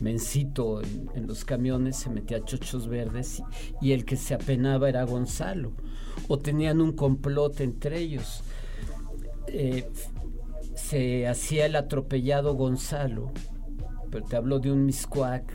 [0.00, 3.42] mencito en, los camiones, se metía chochos verdes
[3.80, 5.72] y, y el que se apenaba era Gonzalo.
[6.28, 8.44] O tenían un complot entre ellos.
[9.48, 9.90] Eh,
[10.92, 13.32] se hacía el atropellado Gonzalo,
[14.10, 15.50] pero te hablo de un Miscuac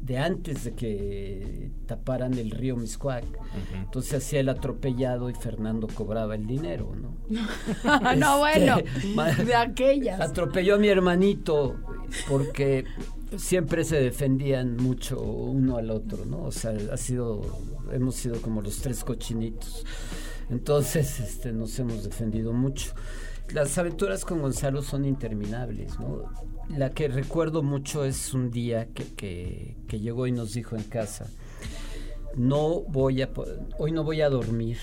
[0.00, 3.26] de, antes de que taparan el río Miscuac.
[3.74, 7.18] Entonces hacía el atropellado y Fernando cobraba el dinero, ¿no?
[8.16, 8.60] no, este,
[9.14, 10.22] bueno, de aquellas.
[10.22, 11.76] Atropelló a mi hermanito
[12.26, 12.86] porque
[13.36, 16.44] siempre se defendían mucho uno al otro, ¿no?
[16.44, 17.42] O sea, ha sido,
[17.92, 19.84] hemos sido como los tres cochinitos.
[20.48, 22.94] Entonces, este, nos hemos defendido mucho.
[23.52, 25.94] Las aventuras con Gonzalo son interminables.
[26.68, 31.26] La que recuerdo mucho es un día que, que, llegó y nos dijo en casa,
[32.34, 33.30] no voy a,
[33.78, 34.78] hoy no voy a dormir.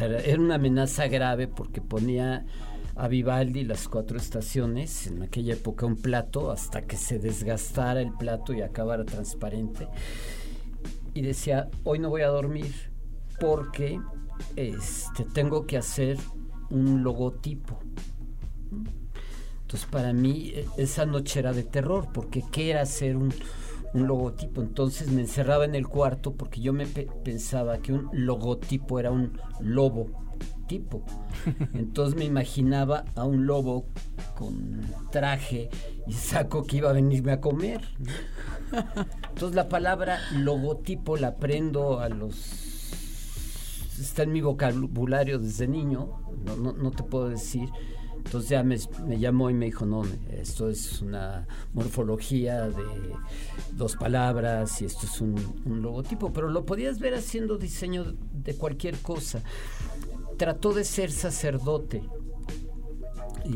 [0.00, 2.44] era una amenaza grave porque ponía
[2.96, 8.12] a Vivaldi las cuatro estaciones, en aquella época un plato, hasta que se desgastara el
[8.12, 9.86] plato y acabara transparente.
[11.14, 12.90] Y decía, hoy no voy a dormir
[13.38, 14.00] porque
[14.56, 16.18] este, tengo que hacer
[16.70, 17.78] un logotipo.
[19.62, 23.32] Entonces para mí e, esa noche era de terror, porque ¿qué era hacer un,
[23.94, 24.60] logotipo?
[24.60, 29.38] Entonces me encerraba en el cuarto porque yo me pensaba que un logotipo era un
[29.60, 30.26] lobo
[30.66, 31.02] logotipo.
[31.74, 33.86] Entonces me imaginaba a un lobo
[34.36, 35.70] con traje
[36.06, 37.80] y saco que iba a venirme a comer.
[39.28, 42.64] Entonces la palabra logotipo la aprendo a los...
[43.98, 47.68] Está en mi vocabulario desde niño, no, no te puedo decir
[48.26, 48.76] entonces ya me,
[49.18, 52.84] llamó y me dijo, no, esto es una morfología de
[53.74, 58.98] dos palabras y esto es un, logotipo, pero lo podías ver haciendo diseño de cualquier
[58.98, 59.42] cosa.
[60.38, 62.02] Trató de ser sacerdote.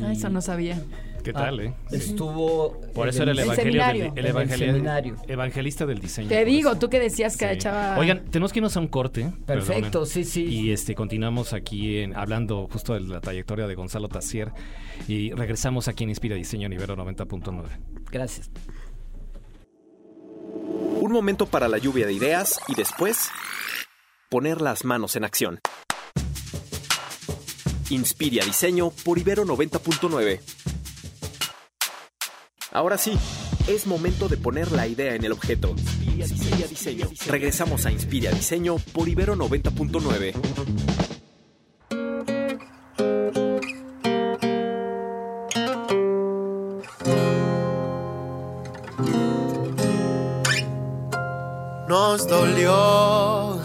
[0.01, 0.81] Ah, eso no sabía.
[1.23, 1.73] ¿Qué tal, ah, eh?
[1.91, 2.81] Estuvo.
[2.93, 4.25] Por eso era el, evangelio el,
[5.27, 6.29] evangelista del diseño.
[6.29, 7.97] Te digo, tú que decías que echaba.
[7.97, 9.31] Oigan, tenemos que irnos a un corte.
[9.45, 10.45] Perfecto, sí, sí.
[10.45, 14.51] Y este continuamos aquí en, hablando justo de la trayectoria de Gonzalo Tassier.
[15.07, 17.65] Y regresamos aquí en Inspira Diseño Nivero 90.9.
[18.11, 18.49] Gracias.
[20.99, 23.29] Un momento para la lluvia de ideas y después
[24.29, 25.59] poner las manos en acción.
[27.89, 30.39] Inspira Diseño por Ibero 90.9.
[32.73, 33.17] Ahora sí,
[33.67, 35.75] es momento de poner la idea en el objeto.
[36.17, 37.09] Inspira Diseño.
[37.27, 40.33] Regresamos a Inspira Diseño por Ibero 90.9.
[51.89, 53.61] Nos dolió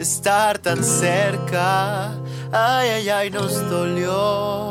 [0.00, 2.12] estar tan cerca.
[2.50, 4.67] Ay, ay, ay, nos dolió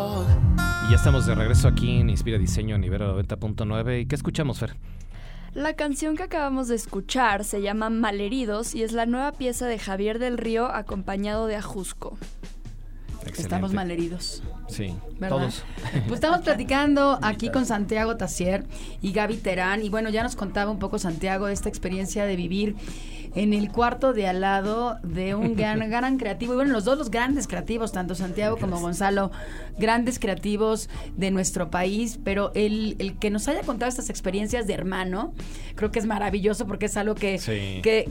[0.87, 4.01] y ya estamos de regreso aquí en Inspira Diseño a nivel 90.9.
[4.01, 4.75] ¿Y qué escuchamos, Fer?
[5.53, 9.79] La canción que acabamos de escuchar se llama Malheridos y es la nueva pieza de
[9.79, 12.17] Javier del Río acompañado de Ajusco.
[13.25, 14.43] Estamos malheridos.
[14.67, 14.95] Sí,
[15.27, 15.63] todos.
[16.07, 18.65] Pues estamos platicando aquí con Santiago Tassier
[19.01, 19.83] y Gaby Terán.
[19.83, 22.75] Y bueno, ya nos contaba un poco Santiago de esta experiencia de vivir
[23.37, 26.53] en el cuarto de al lado de un gran, gran creativo.
[26.53, 29.31] Y bueno, los dos los grandes creativos, tanto Santiago como Gonzalo,
[29.77, 32.19] grandes creativos de nuestro país.
[32.23, 35.33] Pero el, el, que nos haya contado estas experiencias de hermano,
[35.75, 37.39] creo que es maravilloso porque es algo que,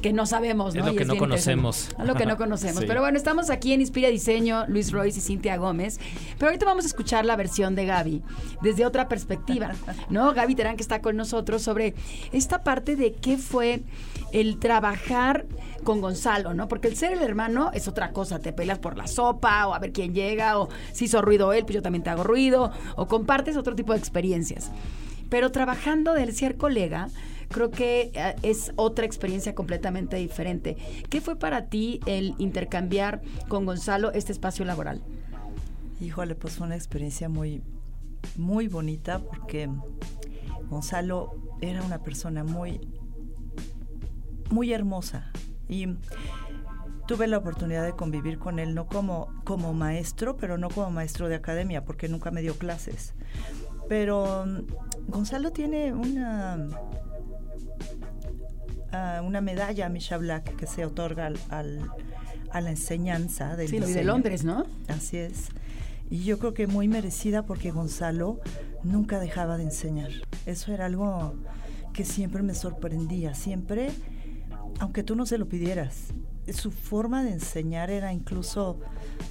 [0.01, 0.75] que, no sabemos.
[0.77, 0.81] ¿no?
[0.81, 1.89] Es lo que no conocemos.
[1.99, 2.85] Es lo que no conocemos.
[2.87, 5.99] Pero bueno, estamos aquí en Inspira Diseño, Luis Royce y Cintia Gómez.
[6.39, 8.23] Pero ahorita vamos a escuchar la versión de Gaby
[8.63, 9.73] desde otra perspectiva,
[10.09, 10.33] ¿no?
[10.33, 11.95] Gaby Terán que está con nosotros sobre
[12.33, 13.83] esta parte de qué fue
[14.37, 15.47] el trabajar
[15.83, 16.69] con Gonzalo, ¿no?
[16.69, 19.79] Porque el ser el hermano es otra cosa, te pelas por la sopa o a
[19.79, 23.07] ver quién llega o si hizo ruido él, pues yo también te hago ruido o
[23.07, 24.71] compartes otro tipo de experiencias.
[25.31, 27.09] Pero trabajando del ser colega,
[27.49, 30.77] creo que eh, es otra experiencia completamente diferente.
[31.09, 35.01] ¿Qué fue para ti el intercambiar con Gonzalo este espacio laboral?
[35.99, 37.63] Híjole, pues fue una experiencia muy,
[38.37, 39.71] muy bonita porque
[40.69, 42.81] Gonzalo era una persona muy
[44.51, 45.31] muy hermosa
[45.69, 45.89] y
[47.07, 51.29] tuve la oportunidad de convivir con él no como, como maestro, pero no como maestro
[51.29, 53.15] de academia, porque nunca me dio clases.
[53.89, 56.69] Pero mm, Gonzalo tiene una,
[58.93, 61.91] uh, una medalla Misha Black que se otorga al,
[62.51, 64.67] a la enseñanza del Sí, de Londres, ¿no?
[64.89, 65.49] Así es.
[66.11, 68.41] Y yo creo que muy merecida porque Gonzalo
[68.83, 70.11] nunca dejaba de enseñar.
[70.45, 71.35] Eso era algo
[71.93, 73.35] que siempre me sorprendía.
[73.35, 73.91] Siempre
[74.81, 76.09] aunque tú no se lo pidieras.
[76.53, 78.79] Su forma de enseñar era incluso,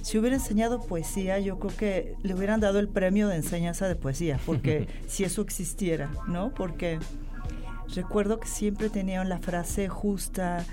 [0.02, 3.96] si hubiera enseñado poesía, yo creo que le hubieran dado el premio de enseñanza de
[3.96, 6.52] poesía, porque si eso existiera, ¿no?
[6.52, 6.98] Porque
[7.94, 10.64] recuerdo que siempre tenían la frase justa,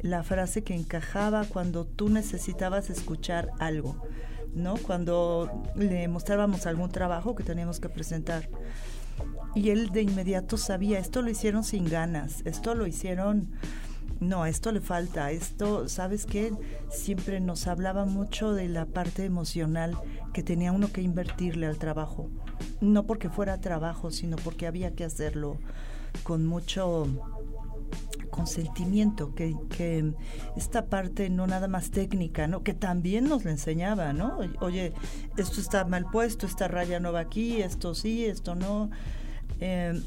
[0.00, 4.02] la frase que encajaba cuando tú necesitabas escuchar algo,
[4.54, 4.76] ¿no?
[4.76, 8.48] Cuando le mostrábamos algún trabajo que teníamos que presentar.
[9.54, 13.50] Y él de inmediato sabía, esto lo hicieron sin ganas, esto lo hicieron
[14.20, 16.52] no, esto le falta, esto, ¿sabes qué?
[16.90, 19.96] Siempre nos hablaba mucho de la parte emocional
[20.34, 22.28] que tenía uno que invertirle al trabajo.
[22.82, 25.56] No porque fuera trabajo, sino porque había que hacerlo
[26.22, 27.06] con mucho
[28.30, 30.12] consentimiento, que, que
[30.54, 32.62] esta parte no nada más técnica, ¿no?
[32.62, 34.38] Que también nos la enseñaba, ¿no?
[34.60, 34.92] Oye,
[35.38, 38.90] esto está mal puesto, esta raya no va aquí, esto sí, esto no.
[39.60, 40.00] Eh,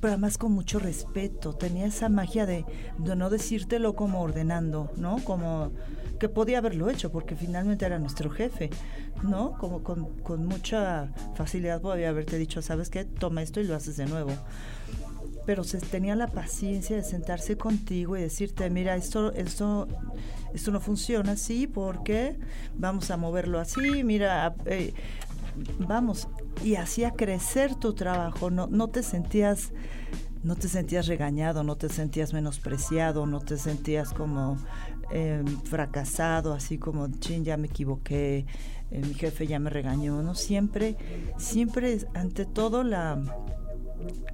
[0.00, 1.54] pero además con mucho respeto.
[1.54, 2.64] Tenía esa magia de,
[2.98, 5.22] no decírtelo como ordenando, ¿no?
[5.24, 5.72] Como
[6.18, 8.70] que podía haberlo hecho, porque finalmente era nuestro jefe,
[9.22, 9.52] ¿no?
[9.58, 13.04] Como con, mucha facilidad podía haberte dicho, ¿sabes qué?
[13.04, 14.32] Toma esto y lo haces de nuevo.
[15.44, 19.86] Pero tenía la paciencia de sentarse contigo y decirte, mira, esto, esto,
[20.52, 22.36] esto no funciona así, porque
[22.74, 24.92] vamos a moverlo así, mira, eh,
[25.78, 26.28] vamos,
[26.64, 29.72] y hacía crecer tu trabajo, no, no te sentías
[30.42, 34.56] no te sentías regañado, no te sentías menospreciado, no te sentías como
[35.10, 38.46] em, fracasado, así como, chin, ya me equivoqué.
[38.92, 40.36] eh, mi jefe ya me regañó, ¿no?
[40.36, 40.96] Siempre,
[41.36, 43.20] siempre, ante todo, la,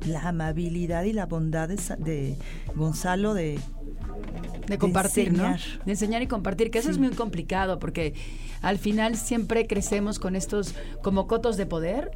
[0.06, 2.36] la amabilidad y la bondad de, de
[2.74, 3.58] Gonzalo de
[4.66, 5.56] de compartir, ¿no?
[5.84, 8.14] De enseñar y compartir, que eso es muy complicado porque
[8.60, 12.12] al final siempre crecemos con estos como cotos de poder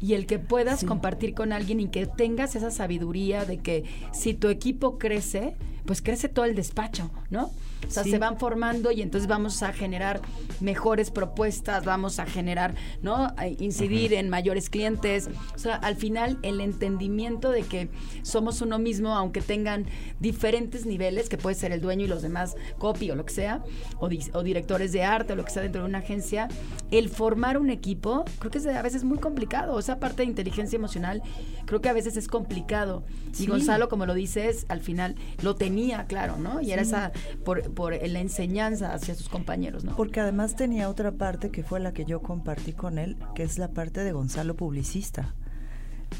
[0.00, 4.34] y el que puedas compartir con alguien y que tengas esa sabiduría de que si
[4.34, 7.50] tu equipo crece, pues crece todo el despacho, ¿no?
[7.86, 10.22] O sea, se van formando y entonces vamos a generar
[10.60, 13.32] mejores propuestas, vamos a generar, ¿no?
[13.36, 15.28] A incidir en mayores clientes.
[15.54, 17.90] O sea, al final el entendimiento de que
[18.22, 19.86] somos uno mismo, aunque tengan
[20.20, 23.62] diferentes niveles, que puede ser el dueño y los demás copy o lo que sea,
[23.98, 26.48] o, o directores de arte o lo que sea dentro de una agencia,
[26.90, 29.78] el formar un equipo, creo que es a veces muy complicado.
[29.78, 31.22] Esa parte de inteligencia emocional,
[31.66, 33.04] creo que a veces es complicado.
[33.38, 36.60] Y Gonzalo, como lo dices, al final lo tenía claro, ¿no?
[36.60, 37.12] Y era esa,
[37.44, 39.96] por, por la enseñanza hacia sus compañeros, ¿no?
[39.96, 43.58] Porque además tenía otra parte que fue la que yo compartí con él, que es
[43.58, 45.34] la parte de Gonzalo publicista.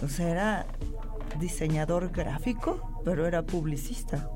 [0.03, 0.67] O sea, era
[1.39, 4.31] diseñador gráfico, pero era publicista.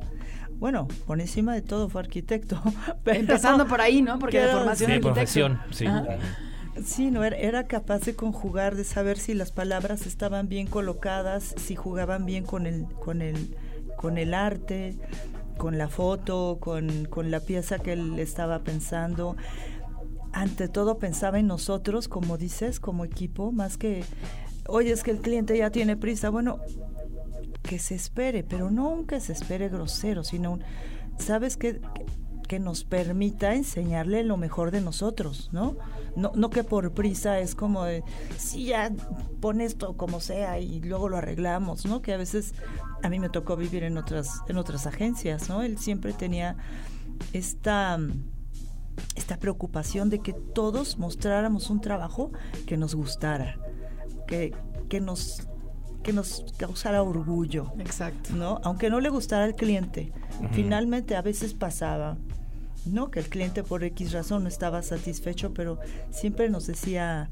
[0.58, 2.60] Bueno, por encima de todo fue arquitecto.
[3.04, 4.18] Empezando por ahí, ¿no?
[4.18, 5.86] Porque de formación de profesión, sí.
[6.84, 11.54] Sí, no, era, era, capaz de conjugar, de saber si las palabras estaban bien colocadas,
[11.56, 13.56] si jugaban bien con el, con el,
[13.96, 14.98] con el arte,
[15.56, 19.36] con la foto, con, con la pieza que él estaba pensando.
[20.32, 24.04] Ante todo pensaba en nosotros, como dices, como equipo, más que,
[24.68, 26.30] oye, es que el cliente ya tiene prisa.
[26.30, 26.58] Bueno,
[27.62, 30.58] que se espere, pero no que se espere grosero, sino,
[31.18, 31.80] ¿sabes qué?
[32.46, 35.76] que nos permita enseñarle lo mejor de nosotros, ¿no?
[36.14, 38.02] No, no que por prisa es como de,
[38.38, 38.92] sí, ya
[39.40, 42.00] pon esto como sea y luego lo arreglamos, ¿no?
[42.00, 42.54] Que a veces
[43.06, 45.62] a mí me tocó vivir en otras, en otras agencias, ¿no?
[45.62, 46.56] Él siempre tenía
[47.32, 47.98] esta,
[49.14, 52.32] esta preocupación de que todos mostráramos un trabajo
[52.66, 53.58] que nos gustara,
[54.26, 54.52] que,
[54.88, 55.46] que nos
[56.02, 57.72] que nos causara orgullo.
[57.80, 58.32] Exacto.
[58.32, 58.60] ¿no?
[58.62, 60.12] Aunque no le gustara al cliente.
[60.52, 62.16] Finalmente a veces pasaba,
[62.84, 63.10] ¿no?
[63.10, 67.28] Que el cliente por X razón no estaba satisfecho, pero siempre nos decía,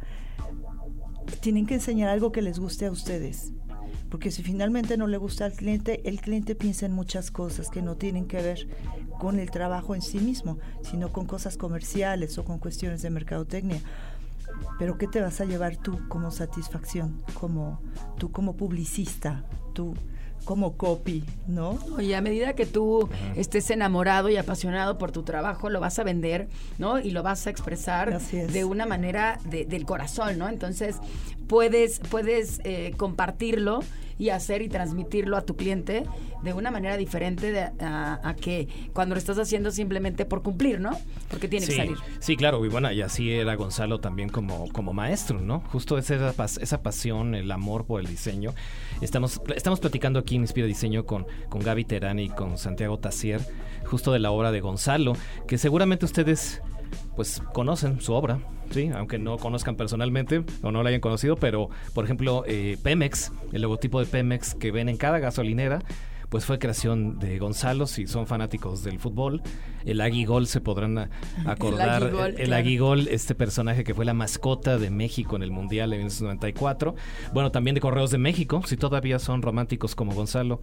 [1.41, 3.53] tienen que enseñar algo que les guste a ustedes.
[4.15, 7.83] Porque si finalmente no le gusta al cliente, el cliente piensa en muchas cosas que
[7.83, 8.69] no tienen que ver
[9.19, 10.57] con el trabajo en sí mismo,
[10.89, 13.81] sino con cosas comerciales o con cuestiones de mercadotecnia.
[14.79, 17.81] Pero ¿qué te vas a llevar tú como satisfacción, como
[18.17, 19.97] tú como publicista, tú
[20.45, 21.79] como copy, ¿no?
[21.99, 26.05] Y a medida que tú estés enamorado y apasionado por tu trabajo, lo vas a
[26.05, 26.49] vender,
[26.79, 27.01] ¿no?
[27.01, 30.49] Y lo vas a expresar de una manera del corazón, ¿no?
[30.49, 30.99] Entonces,
[31.49, 33.81] puedes, puedes eh, compartirlo
[34.19, 36.05] y hacer y transmitirlo a tu cliente
[36.43, 40.91] de una manera diferente de, a, que cuando lo estás haciendo simplemente por cumplir, ¿no?
[41.29, 41.97] Porque tiene que salir.
[42.21, 45.61] Sí, claro, y bueno, y así era Gonzalo también como, como maestro, ¿no?
[45.73, 48.55] Justo esa, esa pasión, el amor por el diseño.
[49.01, 53.41] Estamos, estamos platicando aquí en Inspira Diseño con, con Gaby Terani y con Santiago Tassier,
[53.87, 55.15] justo de la obra de Gonzalo,
[55.49, 56.61] que seguramente ustedes
[57.17, 61.71] pues conocen su obra, sí, aunque no conozcan personalmente o no la hayan conocido, pero
[61.93, 65.81] por ejemplo eh, Pemex, el logotipo de Pemex que ven en cada gasolinera,
[66.29, 69.43] pues fue creación de Gonzalo, si son fanáticos del fútbol.
[69.85, 71.11] El Aguigol se podrán
[71.47, 72.35] acordar.
[72.37, 76.95] el, Aguigol, este personaje que fue la mascota de México en el Mundial de 1994.
[77.33, 80.61] Bueno, también de Correos de México, si todavía son románticos como Gonzalo.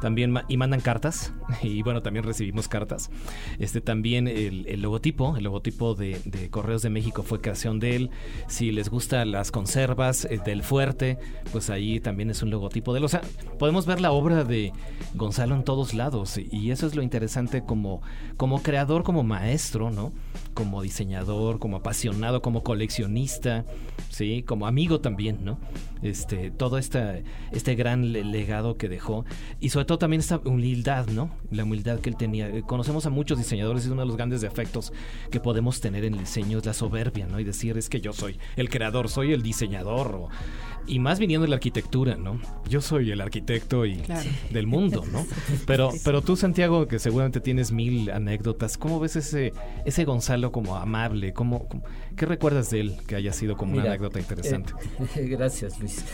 [0.00, 1.32] También y mandan cartas.
[1.62, 3.10] Y bueno, también recibimos cartas.
[3.58, 8.10] Este también el, logotipo, el logotipo de, Correos de México fue creación de él.
[8.48, 11.18] Si les gustan las conservas eh, del fuerte,
[11.52, 13.04] pues ahí también es un logotipo de él.
[13.04, 13.22] O sea,
[13.58, 14.72] podemos ver la obra de
[15.14, 18.02] Gonzalo en todos lados y eso es lo interesante como,
[18.36, 20.12] como creador, como maestro, ¿no?
[20.54, 23.64] Como diseñador, como apasionado, como coleccionista,
[24.08, 24.42] ¿sí?
[24.42, 25.60] Como amigo también, ¿no?
[26.02, 29.24] Este, todo este gran legado que dejó
[29.60, 31.30] y sobre todo también esta humildad, ¿no?
[31.52, 32.62] La humildad que él tenía.
[32.62, 34.92] Conocemos a muchos diseñadores y uno de los grandes defectos
[35.30, 37.38] que podemos tener en el diseño es la soberbia, ¿no?
[37.38, 40.28] Y decir, es que yo soy el creador, soy el diseñador
[40.86, 42.40] y más viniendo de la arquitectura, ¿no?
[42.68, 44.02] Yo soy el arquitecto y
[44.50, 45.26] del mundo, ¿no?
[45.66, 49.52] Pero, pero tú, Santiago, que seguramente tienes mil anécdotas, ¿cómo ves ese,
[49.84, 51.32] ese Gonzalo como amable?
[51.32, 51.68] ¿Cómo,
[52.16, 54.72] qué recuerdas de él que haya sido como una anécdota interesante?
[55.16, 56.04] Eh, gracias, Luis.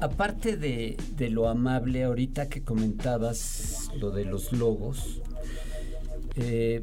[0.00, 0.96] Aparte de,
[1.30, 5.20] lo amable, ahorita que comentabas lo de los logos,
[6.36, 6.82] eh,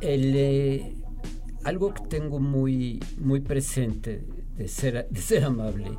[0.00, 0.94] eh,
[1.64, 4.24] algo que tengo muy, muy presente
[4.56, 5.90] de ser, de ser amable.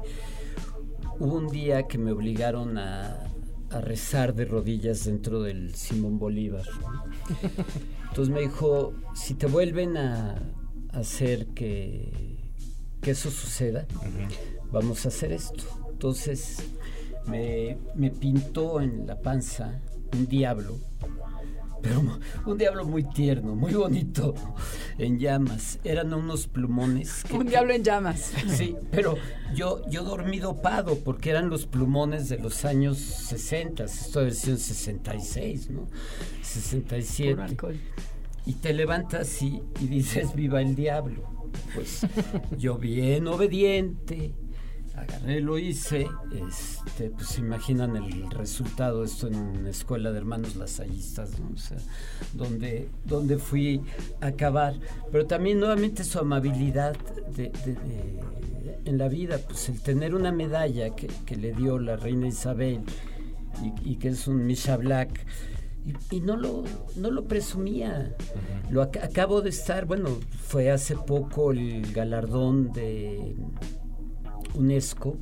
[1.19, 3.27] Hubo un día que me obligaron a,
[3.69, 6.65] a rezar de rodillas dentro del Simón Bolívar.
[8.09, 10.53] Entonces me dijo, si te vuelven a,
[10.93, 12.51] hacer que,
[13.01, 13.85] que eso suceda,
[14.71, 15.63] vamos a hacer esto.
[15.91, 16.63] Entonces
[17.27, 19.79] me, me pintó en la panza
[20.13, 20.77] un diablo
[21.82, 22.01] pero
[22.45, 24.34] un diablo muy tierno, muy bonito,
[24.97, 25.80] en llamas.
[25.84, 27.23] Eran unos plumones.
[27.32, 28.34] un diablo en llamas.
[28.47, 29.15] Sí, pero
[29.55, 35.69] yo, yo dormí dopado porque eran los plumones de los años 60, esto versión 66,
[35.69, 35.88] ¿no?
[36.41, 37.57] 67.
[38.45, 41.23] Y te levantas y, y dices, viva el diablo.
[41.73, 42.05] Pues
[42.57, 44.34] yo bien obediente,
[44.97, 46.07] agarré, lo hice,
[46.49, 51.51] este, pues imaginan el resultado, esto en una escuela de hermanos lasallistas, ¿no?
[51.53, 51.77] o sea,
[52.33, 53.81] donde, donde fui
[54.21, 54.73] a acabar,
[55.11, 56.97] pero también nuevamente su amabilidad
[57.35, 57.51] de,
[58.85, 62.81] en la vida, pues el tener una medalla que, le dio la reina Isabel
[63.83, 65.25] y, que es un Misha Black,
[66.11, 66.63] y, no, lo,
[66.97, 68.13] no lo presumía.
[68.69, 70.09] Lo acabo de estar, bueno,
[70.41, 73.35] fue hace poco el galardón de
[74.53, 75.17] UNESCO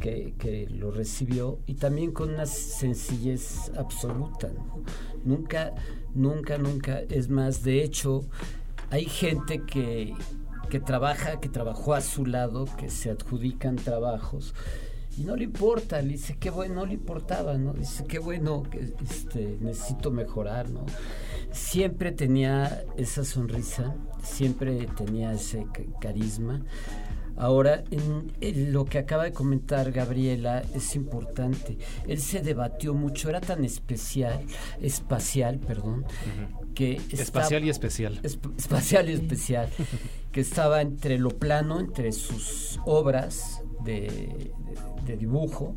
[0.00, 4.50] que, lo recibió y también con una sencillez absoluta.
[5.24, 5.74] Nunca,
[6.14, 8.24] nunca, nunca, es más, de hecho,
[8.90, 10.14] hay gente que,
[10.70, 14.54] que trabaja, que trabajó a su lado, que se adjudican trabajos
[15.16, 17.74] y no le importa, le dice qué bueno, no le importaba, ¿no?
[17.74, 20.86] Dice qué bueno, que este, necesito mejorar, ¿no?
[21.50, 25.66] Siempre tenía esa sonrisa, siempre tenía ese
[26.00, 26.62] carisma.
[27.36, 31.78] Ahora, en, lo que acaba de comentar Gabriela es importante.
[32.06, 34.44] Él se debatió mucho, era tan especial,
[34.80, 36.04] espacial, perdón,
[36.74, 38.20] que espacial y especial.
[38.22, 39.68] espacial y especial,
[40.30, 44.52] que estaba entre lo plano, entre sus obras de,
[45.18, 45.76] dibujo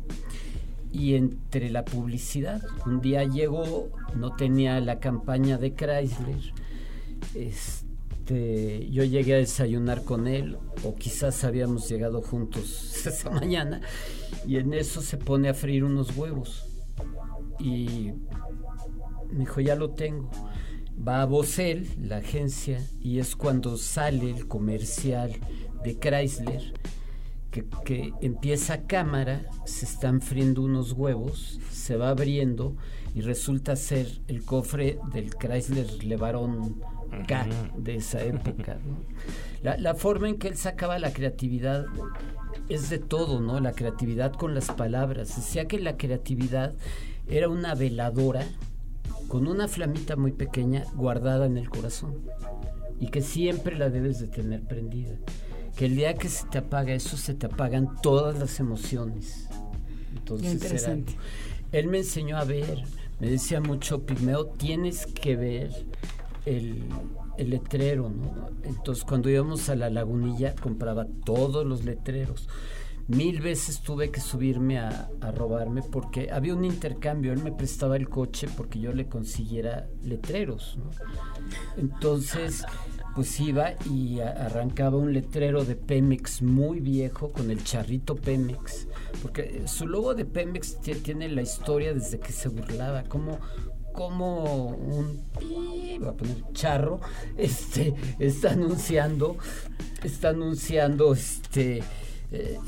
[0.92, 2.62] y entre la publicidad.
[2.84, 6.52] Un día llegó, no tenía la campaña de Chrysler.
[7.34, 7.85] Este,
[8.26, 13.80] este, yo llegué a desayunar con él, o quizás habíamos llegado juntos esa mañana,
[14.44, 16.66] y en eso se pone a freír unos huevos.
[17.60, 18.12] Y
[19.30, 20.28] me dijo, ya lo tengo.
[21.06, 25.32] Va a Bosel, la agencia, y es cuando sale el comercial
[25.84, 26.74] de Chrysler,
[27.52, 32.74] que, que empieza cámara, se están friendo unos huevos, se va abriendo
[33.14, 36.82] y resulta ser el cofre del Chrysler Levarón
[37.76, 38.78] de esa época.
[39.62, 41.86] La, forma en que él sacaba la creatividad
[42.68, 43.60] es de todo, ¿no?
[43.60, 45.36] La creatividad con las palabras.
[45.36, 46.74] Decía que la creatividad
[47.28, 48.46] era una veladora
[49.28, 52.14] con una flamita muy pequeña guardada en el corazón
[53.00, 55.16] y que siempre la debes de tener prendida.
[55.76, 59.48] Que el día que se te apaga eso, se te apagan todas las emociones.
[60.14, 61.16] Entonces, interesante.
[61.72, 62.82] él me enseñó a ver,
[63.20, 65.70] me decía mucho, Pigmeo, tienes que ver
[66.46, 66.84] el,
[67.36, 68.10] letrero.
[68.62, 72.48] Entonces cuando íbamos a la lagunilla compraba todos los letreros.
[73.08, 77.32] Mil veces tuve que subirme a, robarme porque había un intercambio.
[77.32, 80.78] Él me prestaba el coche porque yo le consiguiera letreros.
[81.76, 82.64] Entonces,
[83.14, 88.88] pues iba y arrancaba un letrero de Pemex muy viejo con el charrito Pemex.
[89.22, 93.04] Porque su logo de Pemex tiene la historia desde que se burlaba.
[93.04, 93.38] Como
[93.96, 95.22] como un
[95.98, 97.00] voy a poner charro
[97.36, 99.36] este está anunciando
[100.04, 101.82] está anunciando este
[102.30, 102.58] eh,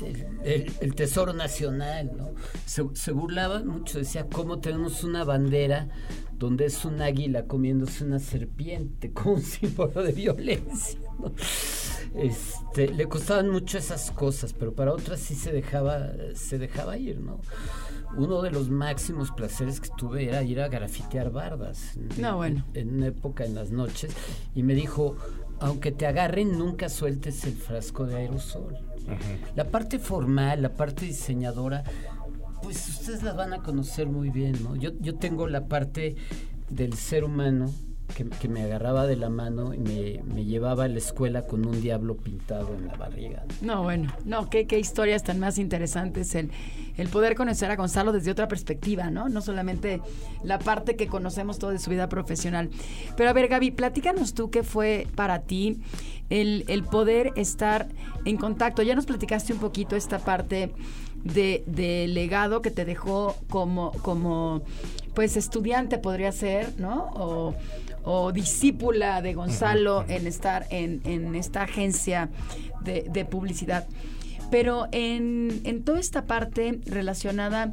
[0.81, 2.31] el, tesoro nacional ¿no?
[2.65, 5.89] se, se burlaban mucho decía cómo tenemos una bandera
[6.33, 10.99] donde es un águila comiéndose una serpiente como un símbolo de violencia
[12.15, 17.19] este, le costaban mucho esas cosas pero para otras sí se dejaba se dejaba ir
[17.19, 17.41] no
[18.15, 21.97] uno de los máximos placeres que tuve era ir a grafitear bardas.
[22.17, 22.65] No, bueno.
[22.73, 24.15] En, una época, en las noches.
[24.55, 25.15] Y me dijo,
[25.59, 28.77] aunque te agarren, nunca sueltes el frasco de aerosol.
[29.55, 31.83] La parte formal, la parte diseñadora,
[32.61, 34.75] pues ustedes la van a conocer muy bien, ¿no?
[34.75, 36.15] Yo, yo tengo la parte
[36.69, 37.71] del ser humano
[38.15, 42.17] que, me agarraba de la mano y me, llevaba a la escuela con un diablo
[42.17, 43.43] pintado en la barriga.
[43.61, 46.51] No, bueno, no, qué, qué historias tan más interesantes el,
[46.97, 49.29] el poder conocer a Gonzalo desde otra perspectiva, ¿no?
[49.29, 50.01] No solamente
[50.43, 52.69] la parte que conocemos todo de su vida profesional.
[53.15, 55.79] Pero a ver, Gaby, platícanos tú qué fue para ti
[56.29, 57.87] el, el poder estar
[58.25, 58.81] en contacto.
[58.81, 60.71] Ya nos platicaste un poquito esta parte
[61.23, 64.61] de, de legado que te dejó como, como
[65.13, 67.53] pues estudiante podría ser, ¿no?
[68.03, 72.29] O discípula de Gonzalo en estar en, esta agencia
[72.81, 73.87] de, publicidad.
[74.51, 77.71] Pero en, en toda esta parte relacionada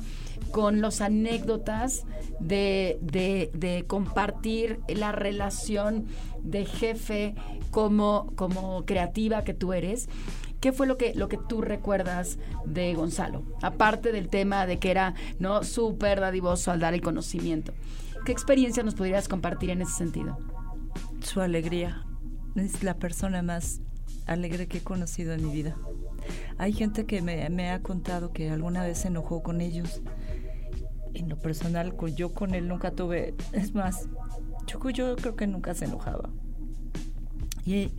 [0.51, 2.05] con las anécdotas
[2.41, 6.05] de, de- de compartir la relación
[6.43, 7.35] de jefe
[7.71, 10.09] como, como creativa que tú eres.
[10.61, 13.43] ¿Qué fue lo que, lo que tú recuerdas de Gonzalo?
[13.63, 17.73] Aparte del tema de que era no súper dadivoso al dar el conocimiento.
[18.27, 20.37] ¿Qué experiencia nos podrías compartir en ese sentido?
[21.23, 22.05] Su alegría.
[22.57, 23.81] Es la persona más
[24.27, 25.77] alegre que he conocido en mi vida.
[26.59, 30.03] Hay gente que me, me ha contado que alguna vez se enojó con ellos.
[31.15, 33.37] En lo personal, yo con él nunca tuve...
[33.53, 34.09] Es más,
[34.67, 36.29] yo, yo creo que nunca se enojaba.
[37.65, 37.93] Y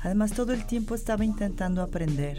[0.00, 2.38] además todo el tiempo estaba intentando aprender.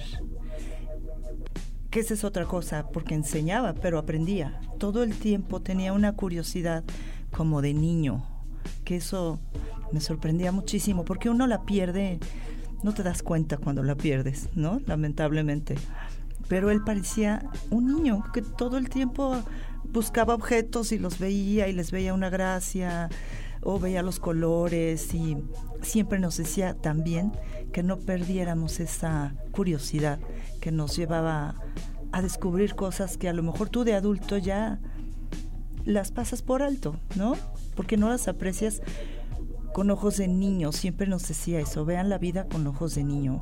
[1.91, 4.59] Que esa es otra cosa, porque enseñaba, pero aprendía.
[4.79, 6.83] Todo el tiempo tenía una curiosidad
[7.35, 8.23] como de niño,
[8.83, 9.39] que eso
[9.91, 12.19] me sorprendía muchísimo, porque uno la pierde,
[12.83, 14.79] no te das cuenta cuando la pierdes, ¿no?
[14.85, 15.75] Lamentablemente.
[16.47, 19.35] Pero él parecía un niño que todo el tiempo
[19.91, 23.09] buscaba objetos y los veía y les veía una gracia
[23.61, 25.37] o veía los colores y
[25.81, 27.31] siempre nos decía también
[27.73, 30.19] que no perdiéramos esa curiosidad
[30.61, 31.55] que nos llevaba
[32.11, 34.79] a descubrir cosas que a lo mejor tú de adulto ya
[35.85, 37.35] las pasas por alto, ¿no?
[37.75, 38.81] Porque no las aprecias
[39.73, 43.41] con ojos de niño, siempre nos decía eso, vean la vida con ojos de niño,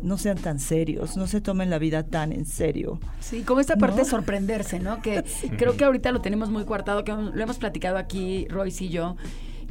[0.00, 3.00] no sean tan serios, no se tomen la vida tan en serio.
[3.20, 4.04] Sí, como esta parte ¿No?
[4.04, 5.02] de sorprenderse, ¿no?
[5.02, 5.24] Que
[5.58, 9.16] creo que ahorita lo tenemos muy cuartado, que lo hemos platicado aquí Royce y yo,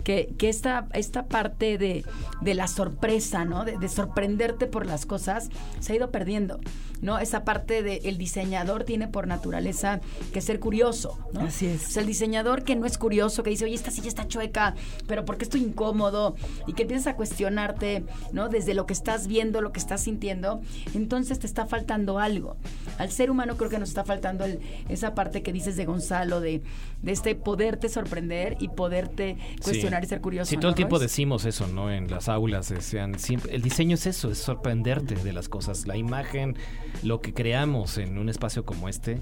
[0.04, 2.04] que, que esta, esta parte de,
[2.42, 3.66] de la sorpresa, ¿no?
[3.66, 5.50] De, de sorprenderte por las cosas,
[5.80, 6.60] se ha ido perdiendo,
[7.02, 7.20] ¿no?
[7.20, 10.02] Esa parte de el diseñador tiene por naturaleza
[10.34, 11.42] que ser curioso, ¿no?
[11.42, 11.88] Así es.
[11.88, 14.76] O sea, el diseñador que no es curioso, que dice, oye, esta silla está chueca,
[15.08, 16.36] pero ¿por qué estoy incómodo?
[16.68, 18.50] Y que empiezas a cuestionarte, ¿no?
[18.50, 20.62] Desde lo que estás viendo, lo que estás sintiendo,
[20.94, 22.56] entonces te está faltando algo.
[22.98, 26.40] Al ser humano creo que nos está faltando el- esa parte que dices de Gonzalo,
[26.40, 26.62] de,
[27.02, 30.50] de este poderte sorprender y poderte cuestionar y ser curioso.
[30.50, 31.06] Sí, ¿no, todo el tiempo Royce?
[31.06, 31.92] decimos eso, ¿no?
[31.92, 35.88] En las aulas, decían, siempre, el diseño es eso, es sorprenderte de las cosas.
[35.88, 36.56] La imagen,
[37.04, 39.22] lo que creamos en un espacio como este,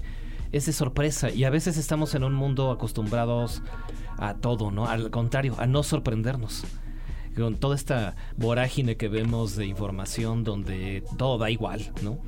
[0.52, 1.30] es de sorpresa.
[1.30, 3.62] Y a veces estamos en un mundo acostumbrados
[4.18, 4.86] a todo, ¿no?
[4.86, 6.64] Al contrario, a no sorprendernos.
[7.36, 12.18] Con toda esta vorágine que vemos de información donde todo da igual, ¿no?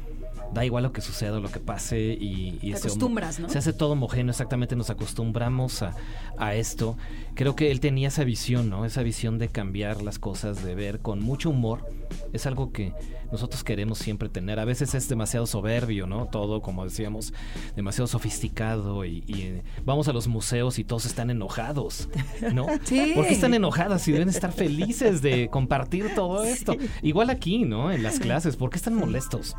[0.52, 3.48] Da igual lo que suceda, lo que pase y, y Te ese homo- acostumbras, ¿no?
[3.48, 5.94] Se hace todo homogéneo, exactamente, nos acostumbramos a,
[6.36, 6.96] a esto.
[7.34, 8.84] Creo que él tenía esa visión, ¿no?
[8.84, 11.86] Esa visión de cambiar las cosas, de ver con mucho humor.
[12.32, 12.92] Es algo que
[13.30, 14.58] nosotros queremos siempre tener.
[14.60, 16.26] A veces es demasiado soberbio, ¿no?
[16.26, 17.32] Todo, como decíamos,
[17.76, 22.08] demasiado sofisticado y, y, eh, vamos a los museos y todos están enojados,
[22.52, 22.66] ¿no?
[22.84, 23.12] Sí.
[23.14, 26.76] ¿Por qué están enojadas y deben estar felices de compartir todo esto?
[27.02, 27.90] Igual aquí, ¿no?
[27.92, 29.54] En las clases, ¿por qué están molestos?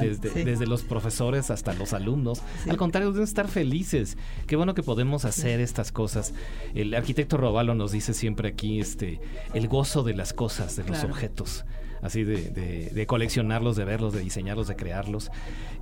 [0.00, 0.42] Desde, Sí.
[0.44, 2.42] desde los profesores hasta los alumnos.
[2.68, 4.16] Al contrario, deben estar felices.
[4.46, 6.34] Qué bueno que podemos hacer estas cosas.
[6.74, 9.20] El arquitecto Robalo nos dice siempre aquí este
[9.54, 11.64] el gozo de las cosas, de los objetos.
[12.04, 15.30] Así de, de- de coleccionarlos, de verlos, de diseñarlos, de crearlos.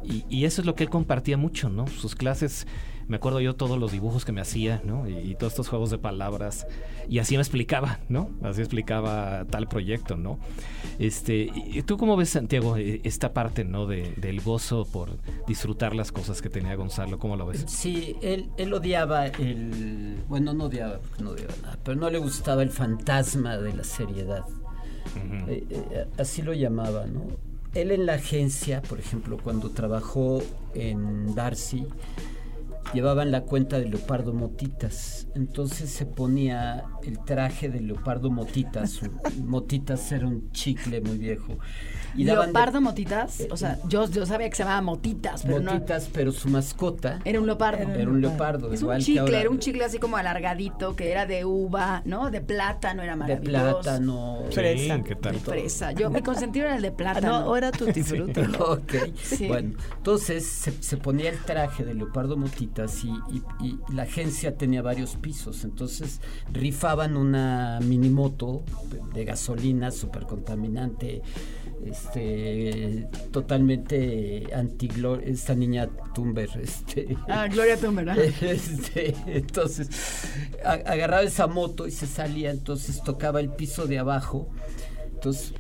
[0.04, 1.86] Y, y eso es lo que él compartía mucho, ¿no?
[1.88, 2.66] Sus clases,
[3.08, 5.08] me acuerdo yo todos los dibujos que me hacía, ¿no?
[5.08, 6.66] Y, todos estos juegos de palabras.
[7.08, 8.30] Y así me explicaba, ¿no?
[8.42, 10.38] Así explicaba tal proyecto, ¿no?
[11.00, 13.86] Este, y ¿Tú cómo ves, Santiago, eh, esta parte, ¿no?
[13.86, 15.18] De, del gozo por
[15.48, 17.18] disfrutar las cosas que tenía Gonzalo?
[17.18, 17.64] ¿Cómo lo ves?
[17.66, 20.18] Sí, él, él odiaba el...
[20.28, 23.82] Bueno, no odiaba, porque no odiaba nada, pero no le gustaba el fantasma de la
[23.84, 24.44] seriedad.
[25.48, 27.26] Eh, eh, así lo llamaba, ¿no?
[27.74, 30.42] Él en la agencia, por ejemplo, cuando trabajó
[30.74, 31.86] en Darcy,
[32.92, 35.26] llevaban la cuenta de Leopardo Motitas.
[35.34, 39.00] Entonces se ponía el traje de Leopardo Motitas.
[39.42, 41.58] Motitas era un chicle muy viejo.
[42.14, 45.72] Y de- Leopardo Motitas, o sea, yo, yo sabía que se llamaba Motitas, pero no.
[45.74, 47.82] Motitas, pero su mascota Era un leopardo.
[47.92, 48.72] era un leopardo.
[48.72, 52.30] Es un chicle, ahora- era un chicle así como alargadito, que era de uva, ¿no?
[52.30, 53.80] De plátano, era de maravilloso.
[53.80, 54.38] plátano.
[54.50, 54.96] Fresa.
[54.96, 55.32] Sí, ¿qué tal?
[55.34, 55.92] De fresa.
[55.92, 57.40] Yo, mi consentido era el de Ah, plátano.
[57.40, 58.40] no, o era tutti frutti.
[58.42, 58.58] ¿no?
[58.64, 58.92] Ok,
[59.22, 59.48] Sí.
[59.48, 64.56] bueno, entonces se, se ponía el traje de leopardo motitas y, y- y la agencia
[64.56, 66.20] tenía varios pisos, entonces
[66.52, 68.62] rifaban una minimoto
[69.14, 71.22] de gasolina súper contaminante,
[71.86, 74.88] este, totalmente anti
[75.24, 78.06] esta niña Tumber, este, Ah, Gloria Thunberg.
[78.06, 78.14] ¿no?
[78.40, 79.88] este, entonces
[80.64, 84.48] a- agarraba esa moto y se salía, entonces tocaba el piso de abajo,
[85.14, 85.54] entonces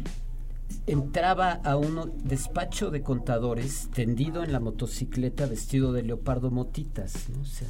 [0.86, 7.40] entraba a un despacho de contadores tendido en la motocicleta vestido de leopardo motitas, ¿no?
[7.42, 7.68] O sea,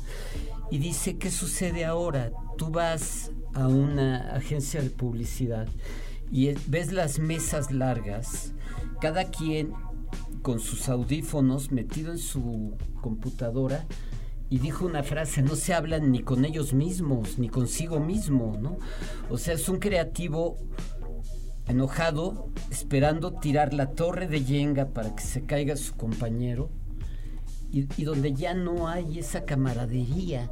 [0.71, 2.33] y dice, ¿qué sucede ahora?
[2.57, 5.69] Tú vas a una agencia de publicidad
[6.33, 8.53] y es- ves las mesas largas,
[9.01, 9.72] cada quien
[10.43, 13.87] con sus audífonos metido en su computadora
[14.51, 18.76] y dijo una frase, no se hablan ni con ellos mismos, ni consigo mismo, ¿no?
[19.30, 20.57] O sea, es un creativo
[21.68, 26.70] enojado, esperando tirar la torre de Yenga para que se caiga su compañero
[27.73, 30.51] y, donde ya no hay esa camaradería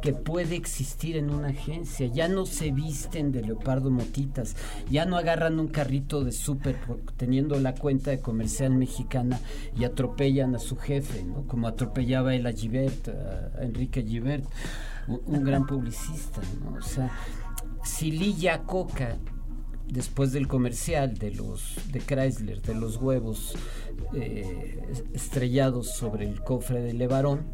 [0.00, 2.06] que puede existir en una agencia.
[2.06, 4.54] Ya no se visten de leopardo motitas,
[4.88, 6.78] ya no agarran un carrito de súper
[7.16, 9.40] teniendo la cuenta de comercial mexicana
[9.76, 11.46] y atropellan a su jefe, ¿no?
[11.48, 14.44] como atropellaba él a Givert, a Enrique Givert,
[15.08, 16.40] un, gran publicista.
[16.62, 16.78] ¿no?
[16.78, 17.10] O sea,
[17.82, 19.18] si Lilla Coca
[19.92, 23.54] después del comercial de los de Chrysler de los huevos
[24.14, 24.80] eh,
[25.12, 27.46] estrellados sobre el cofre de Levarón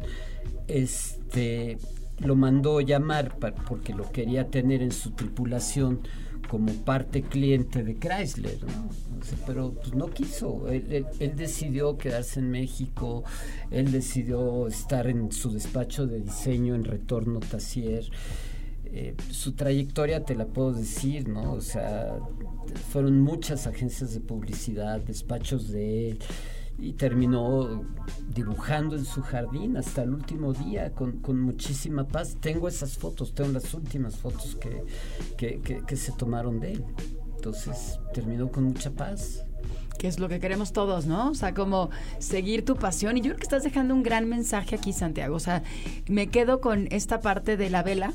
[0.67, 1.77] este
[2.19, 3.37] lo mandó llamar
[3.67, 6.01] porque lo quería tener en su tripulación
[6.49, 8.57] como parte cliente de Chrysler,
[9.45, 10.67] pero pues, no quiso.
[10.67, 13.23] Él, él, decidió quedarse en México,
[13.69, 18.09] él decidió estar en su despacho de diseño en Retorno Tassier.
[18.91, 21.53] Eh, su trayectoria te la puedo decir, ¿no?
[21.53, 22.17] O sea,
[22.91, 26.19] fueron muchas agencias de publicidad, despachos de él,
[26.79, 27.83] y terminó
[28.33, 32.37] dibujando en su jardín hasta el último día con, muchísima paz.
[32.39, 34.57] Tengo esas fotos, tengo las últimas fotos
[35.35, 36.85] que, que se tomaron de él.
[37.35, 39.45] Entonces terminó con mucha paz
[39.99, 41.29] que es lo que queremos todos, ¿no?
[41.29, 43.17] O sea, como seguir tu pasión.
[43.17, 45.35] Y yo creo que estás dejando un gran mensaje aquí, Santiago.
[45.35, 45.61] O sea,
[46.07, 48.13] me quedo con esta parte de la vela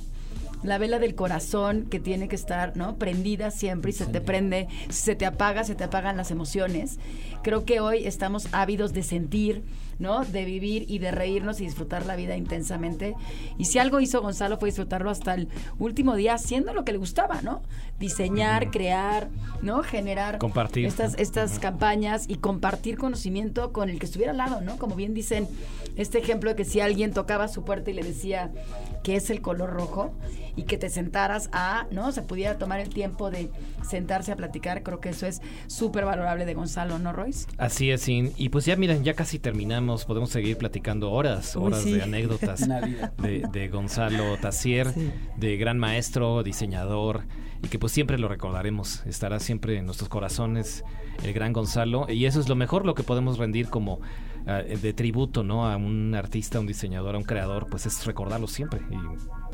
[0.64, 2.96] la vela del corazón que tiene que estar, ¿no?
[2.96, 6.98] Prendida siempre y se te prende, se te apaga, se te apagan las emociones.
[7.42, 9.62] Creo que hoy estamos ávidos de sentir,
[9.98, 10.24] ¿no?
[10.24, 13.14] De vivir y de reírnos y disfrutar la vida intensamente.
[13.58, 15.48] Y si algo hizo Gonzalo fue disfrutarlo hasta el
[15.78, 17.62] último día haciendo lo que le gustaba, ¿no?
[18.00, 19.28] Diseñar, crear,
[19.60, 19.82] ¿no?
[19.82, 24.78] Generar compartir estas, estas campañas y compartir conocimiento con el que estuviera al lado, ¿no?
[24.78, 25.46] Como bien dicen,
[25.96, 28.50] este ejemplo de que si alguien tocaba su puerta y le decía
[29.04, 30.12] que es el color rojo,
[30.56, 32.12] y que te sentaras a, ¿no?
[32.12, 33.50] Se pudiera tomar el tiempo de
[33.88, 34.82] sentarse a platicar.
[34.82, 37.46] Creo que eso es súper valorable de Gonzalo, ¿no, Royce?
[37.58, 38.32] Así es, sí.
[38.36, 40.04] Y pues ya miren, ya casi terminamos.
[40.04, 42.68] Podemos seguir platicando horas, horas de anécdotas
[43.18, 44.92] de, Gonzalo Tassier,
[45.36, 47.22] de gran maestro, diseñador
[47.62, 50.84] y que pues siempre lo recordaremos, estará siempre en nuestros corazones
[51.22, 54.00] el gran Gonzalo y eso es lo mejor, lo que podemos rendir como
[54.44, 55.66] de tributo, ¿no?
[55.66, 58.96] A un artista, a un diseñador, a un creador, pues es recordarlo siempre y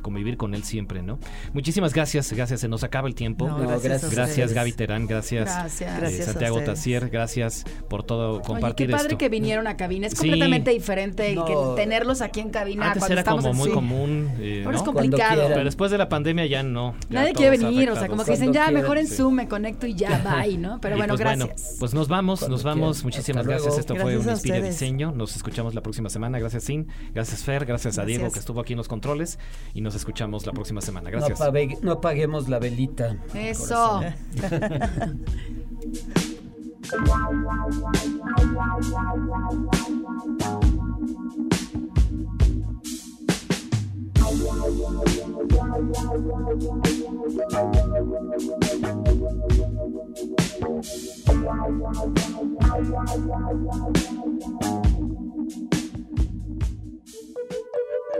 [0.00, 1.18] convivir con él siempre, ¿no?
[1.52, 3.46] Muchísimas gracias, gracias, se nos acaba el tiempo.
[3.46, 9.18] gracias, gracias, Gaby Terán, gracias, eh, Santiago Tassier, gracias por todo compartir Oye, qué padre
[9.18, 13.52] que vinieron a cabina, es completamente diferente que tenerlos aquí en cabina Antes era como
[13.52, 15.48] muy común, eh, es complicado.
[15.48, 16.94] Pero después de la pandemia ya no.
[17.08, 19.94] Nadie quiere venir, o sea, como que dicen, ya mejor en Zoom me conecto y
[19.94, 20.80] ya, bye, ¿no?
[20.80, 21.76] Pero bueno, pues gracias.
[21.78, 25.82] pues nos vamos, nos vamos, muchísimas gracias, esto fue un Inspire Diseño, nos escuchamos la
[25.82, 29.38] próxima semana, gracias Sin, gracias Fer, gracias a Diego que estuvo aquí en los controles
[29.74, 31.10] y nos escuchamos la próxima semana.
[31.10, 31.38] Gracias.
[31.82, 33.18] No, apaguemos la velita.
[33.34, 34.00] Eso.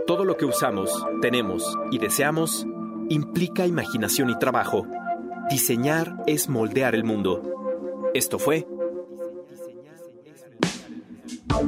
[0.07, 2.65] Todo lo que usamos, tenemos y deseamos
[3.09, 4.85] implica imaginación y trabajo.
[5.49, 7.41] Diseñar es moldear el mundo.
[8.13, 8.67] Esto fue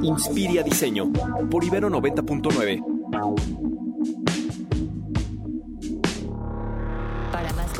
[0.02, 1.12] Inspiria Diseño
[1.50, 3.83] por Ibero 90.9.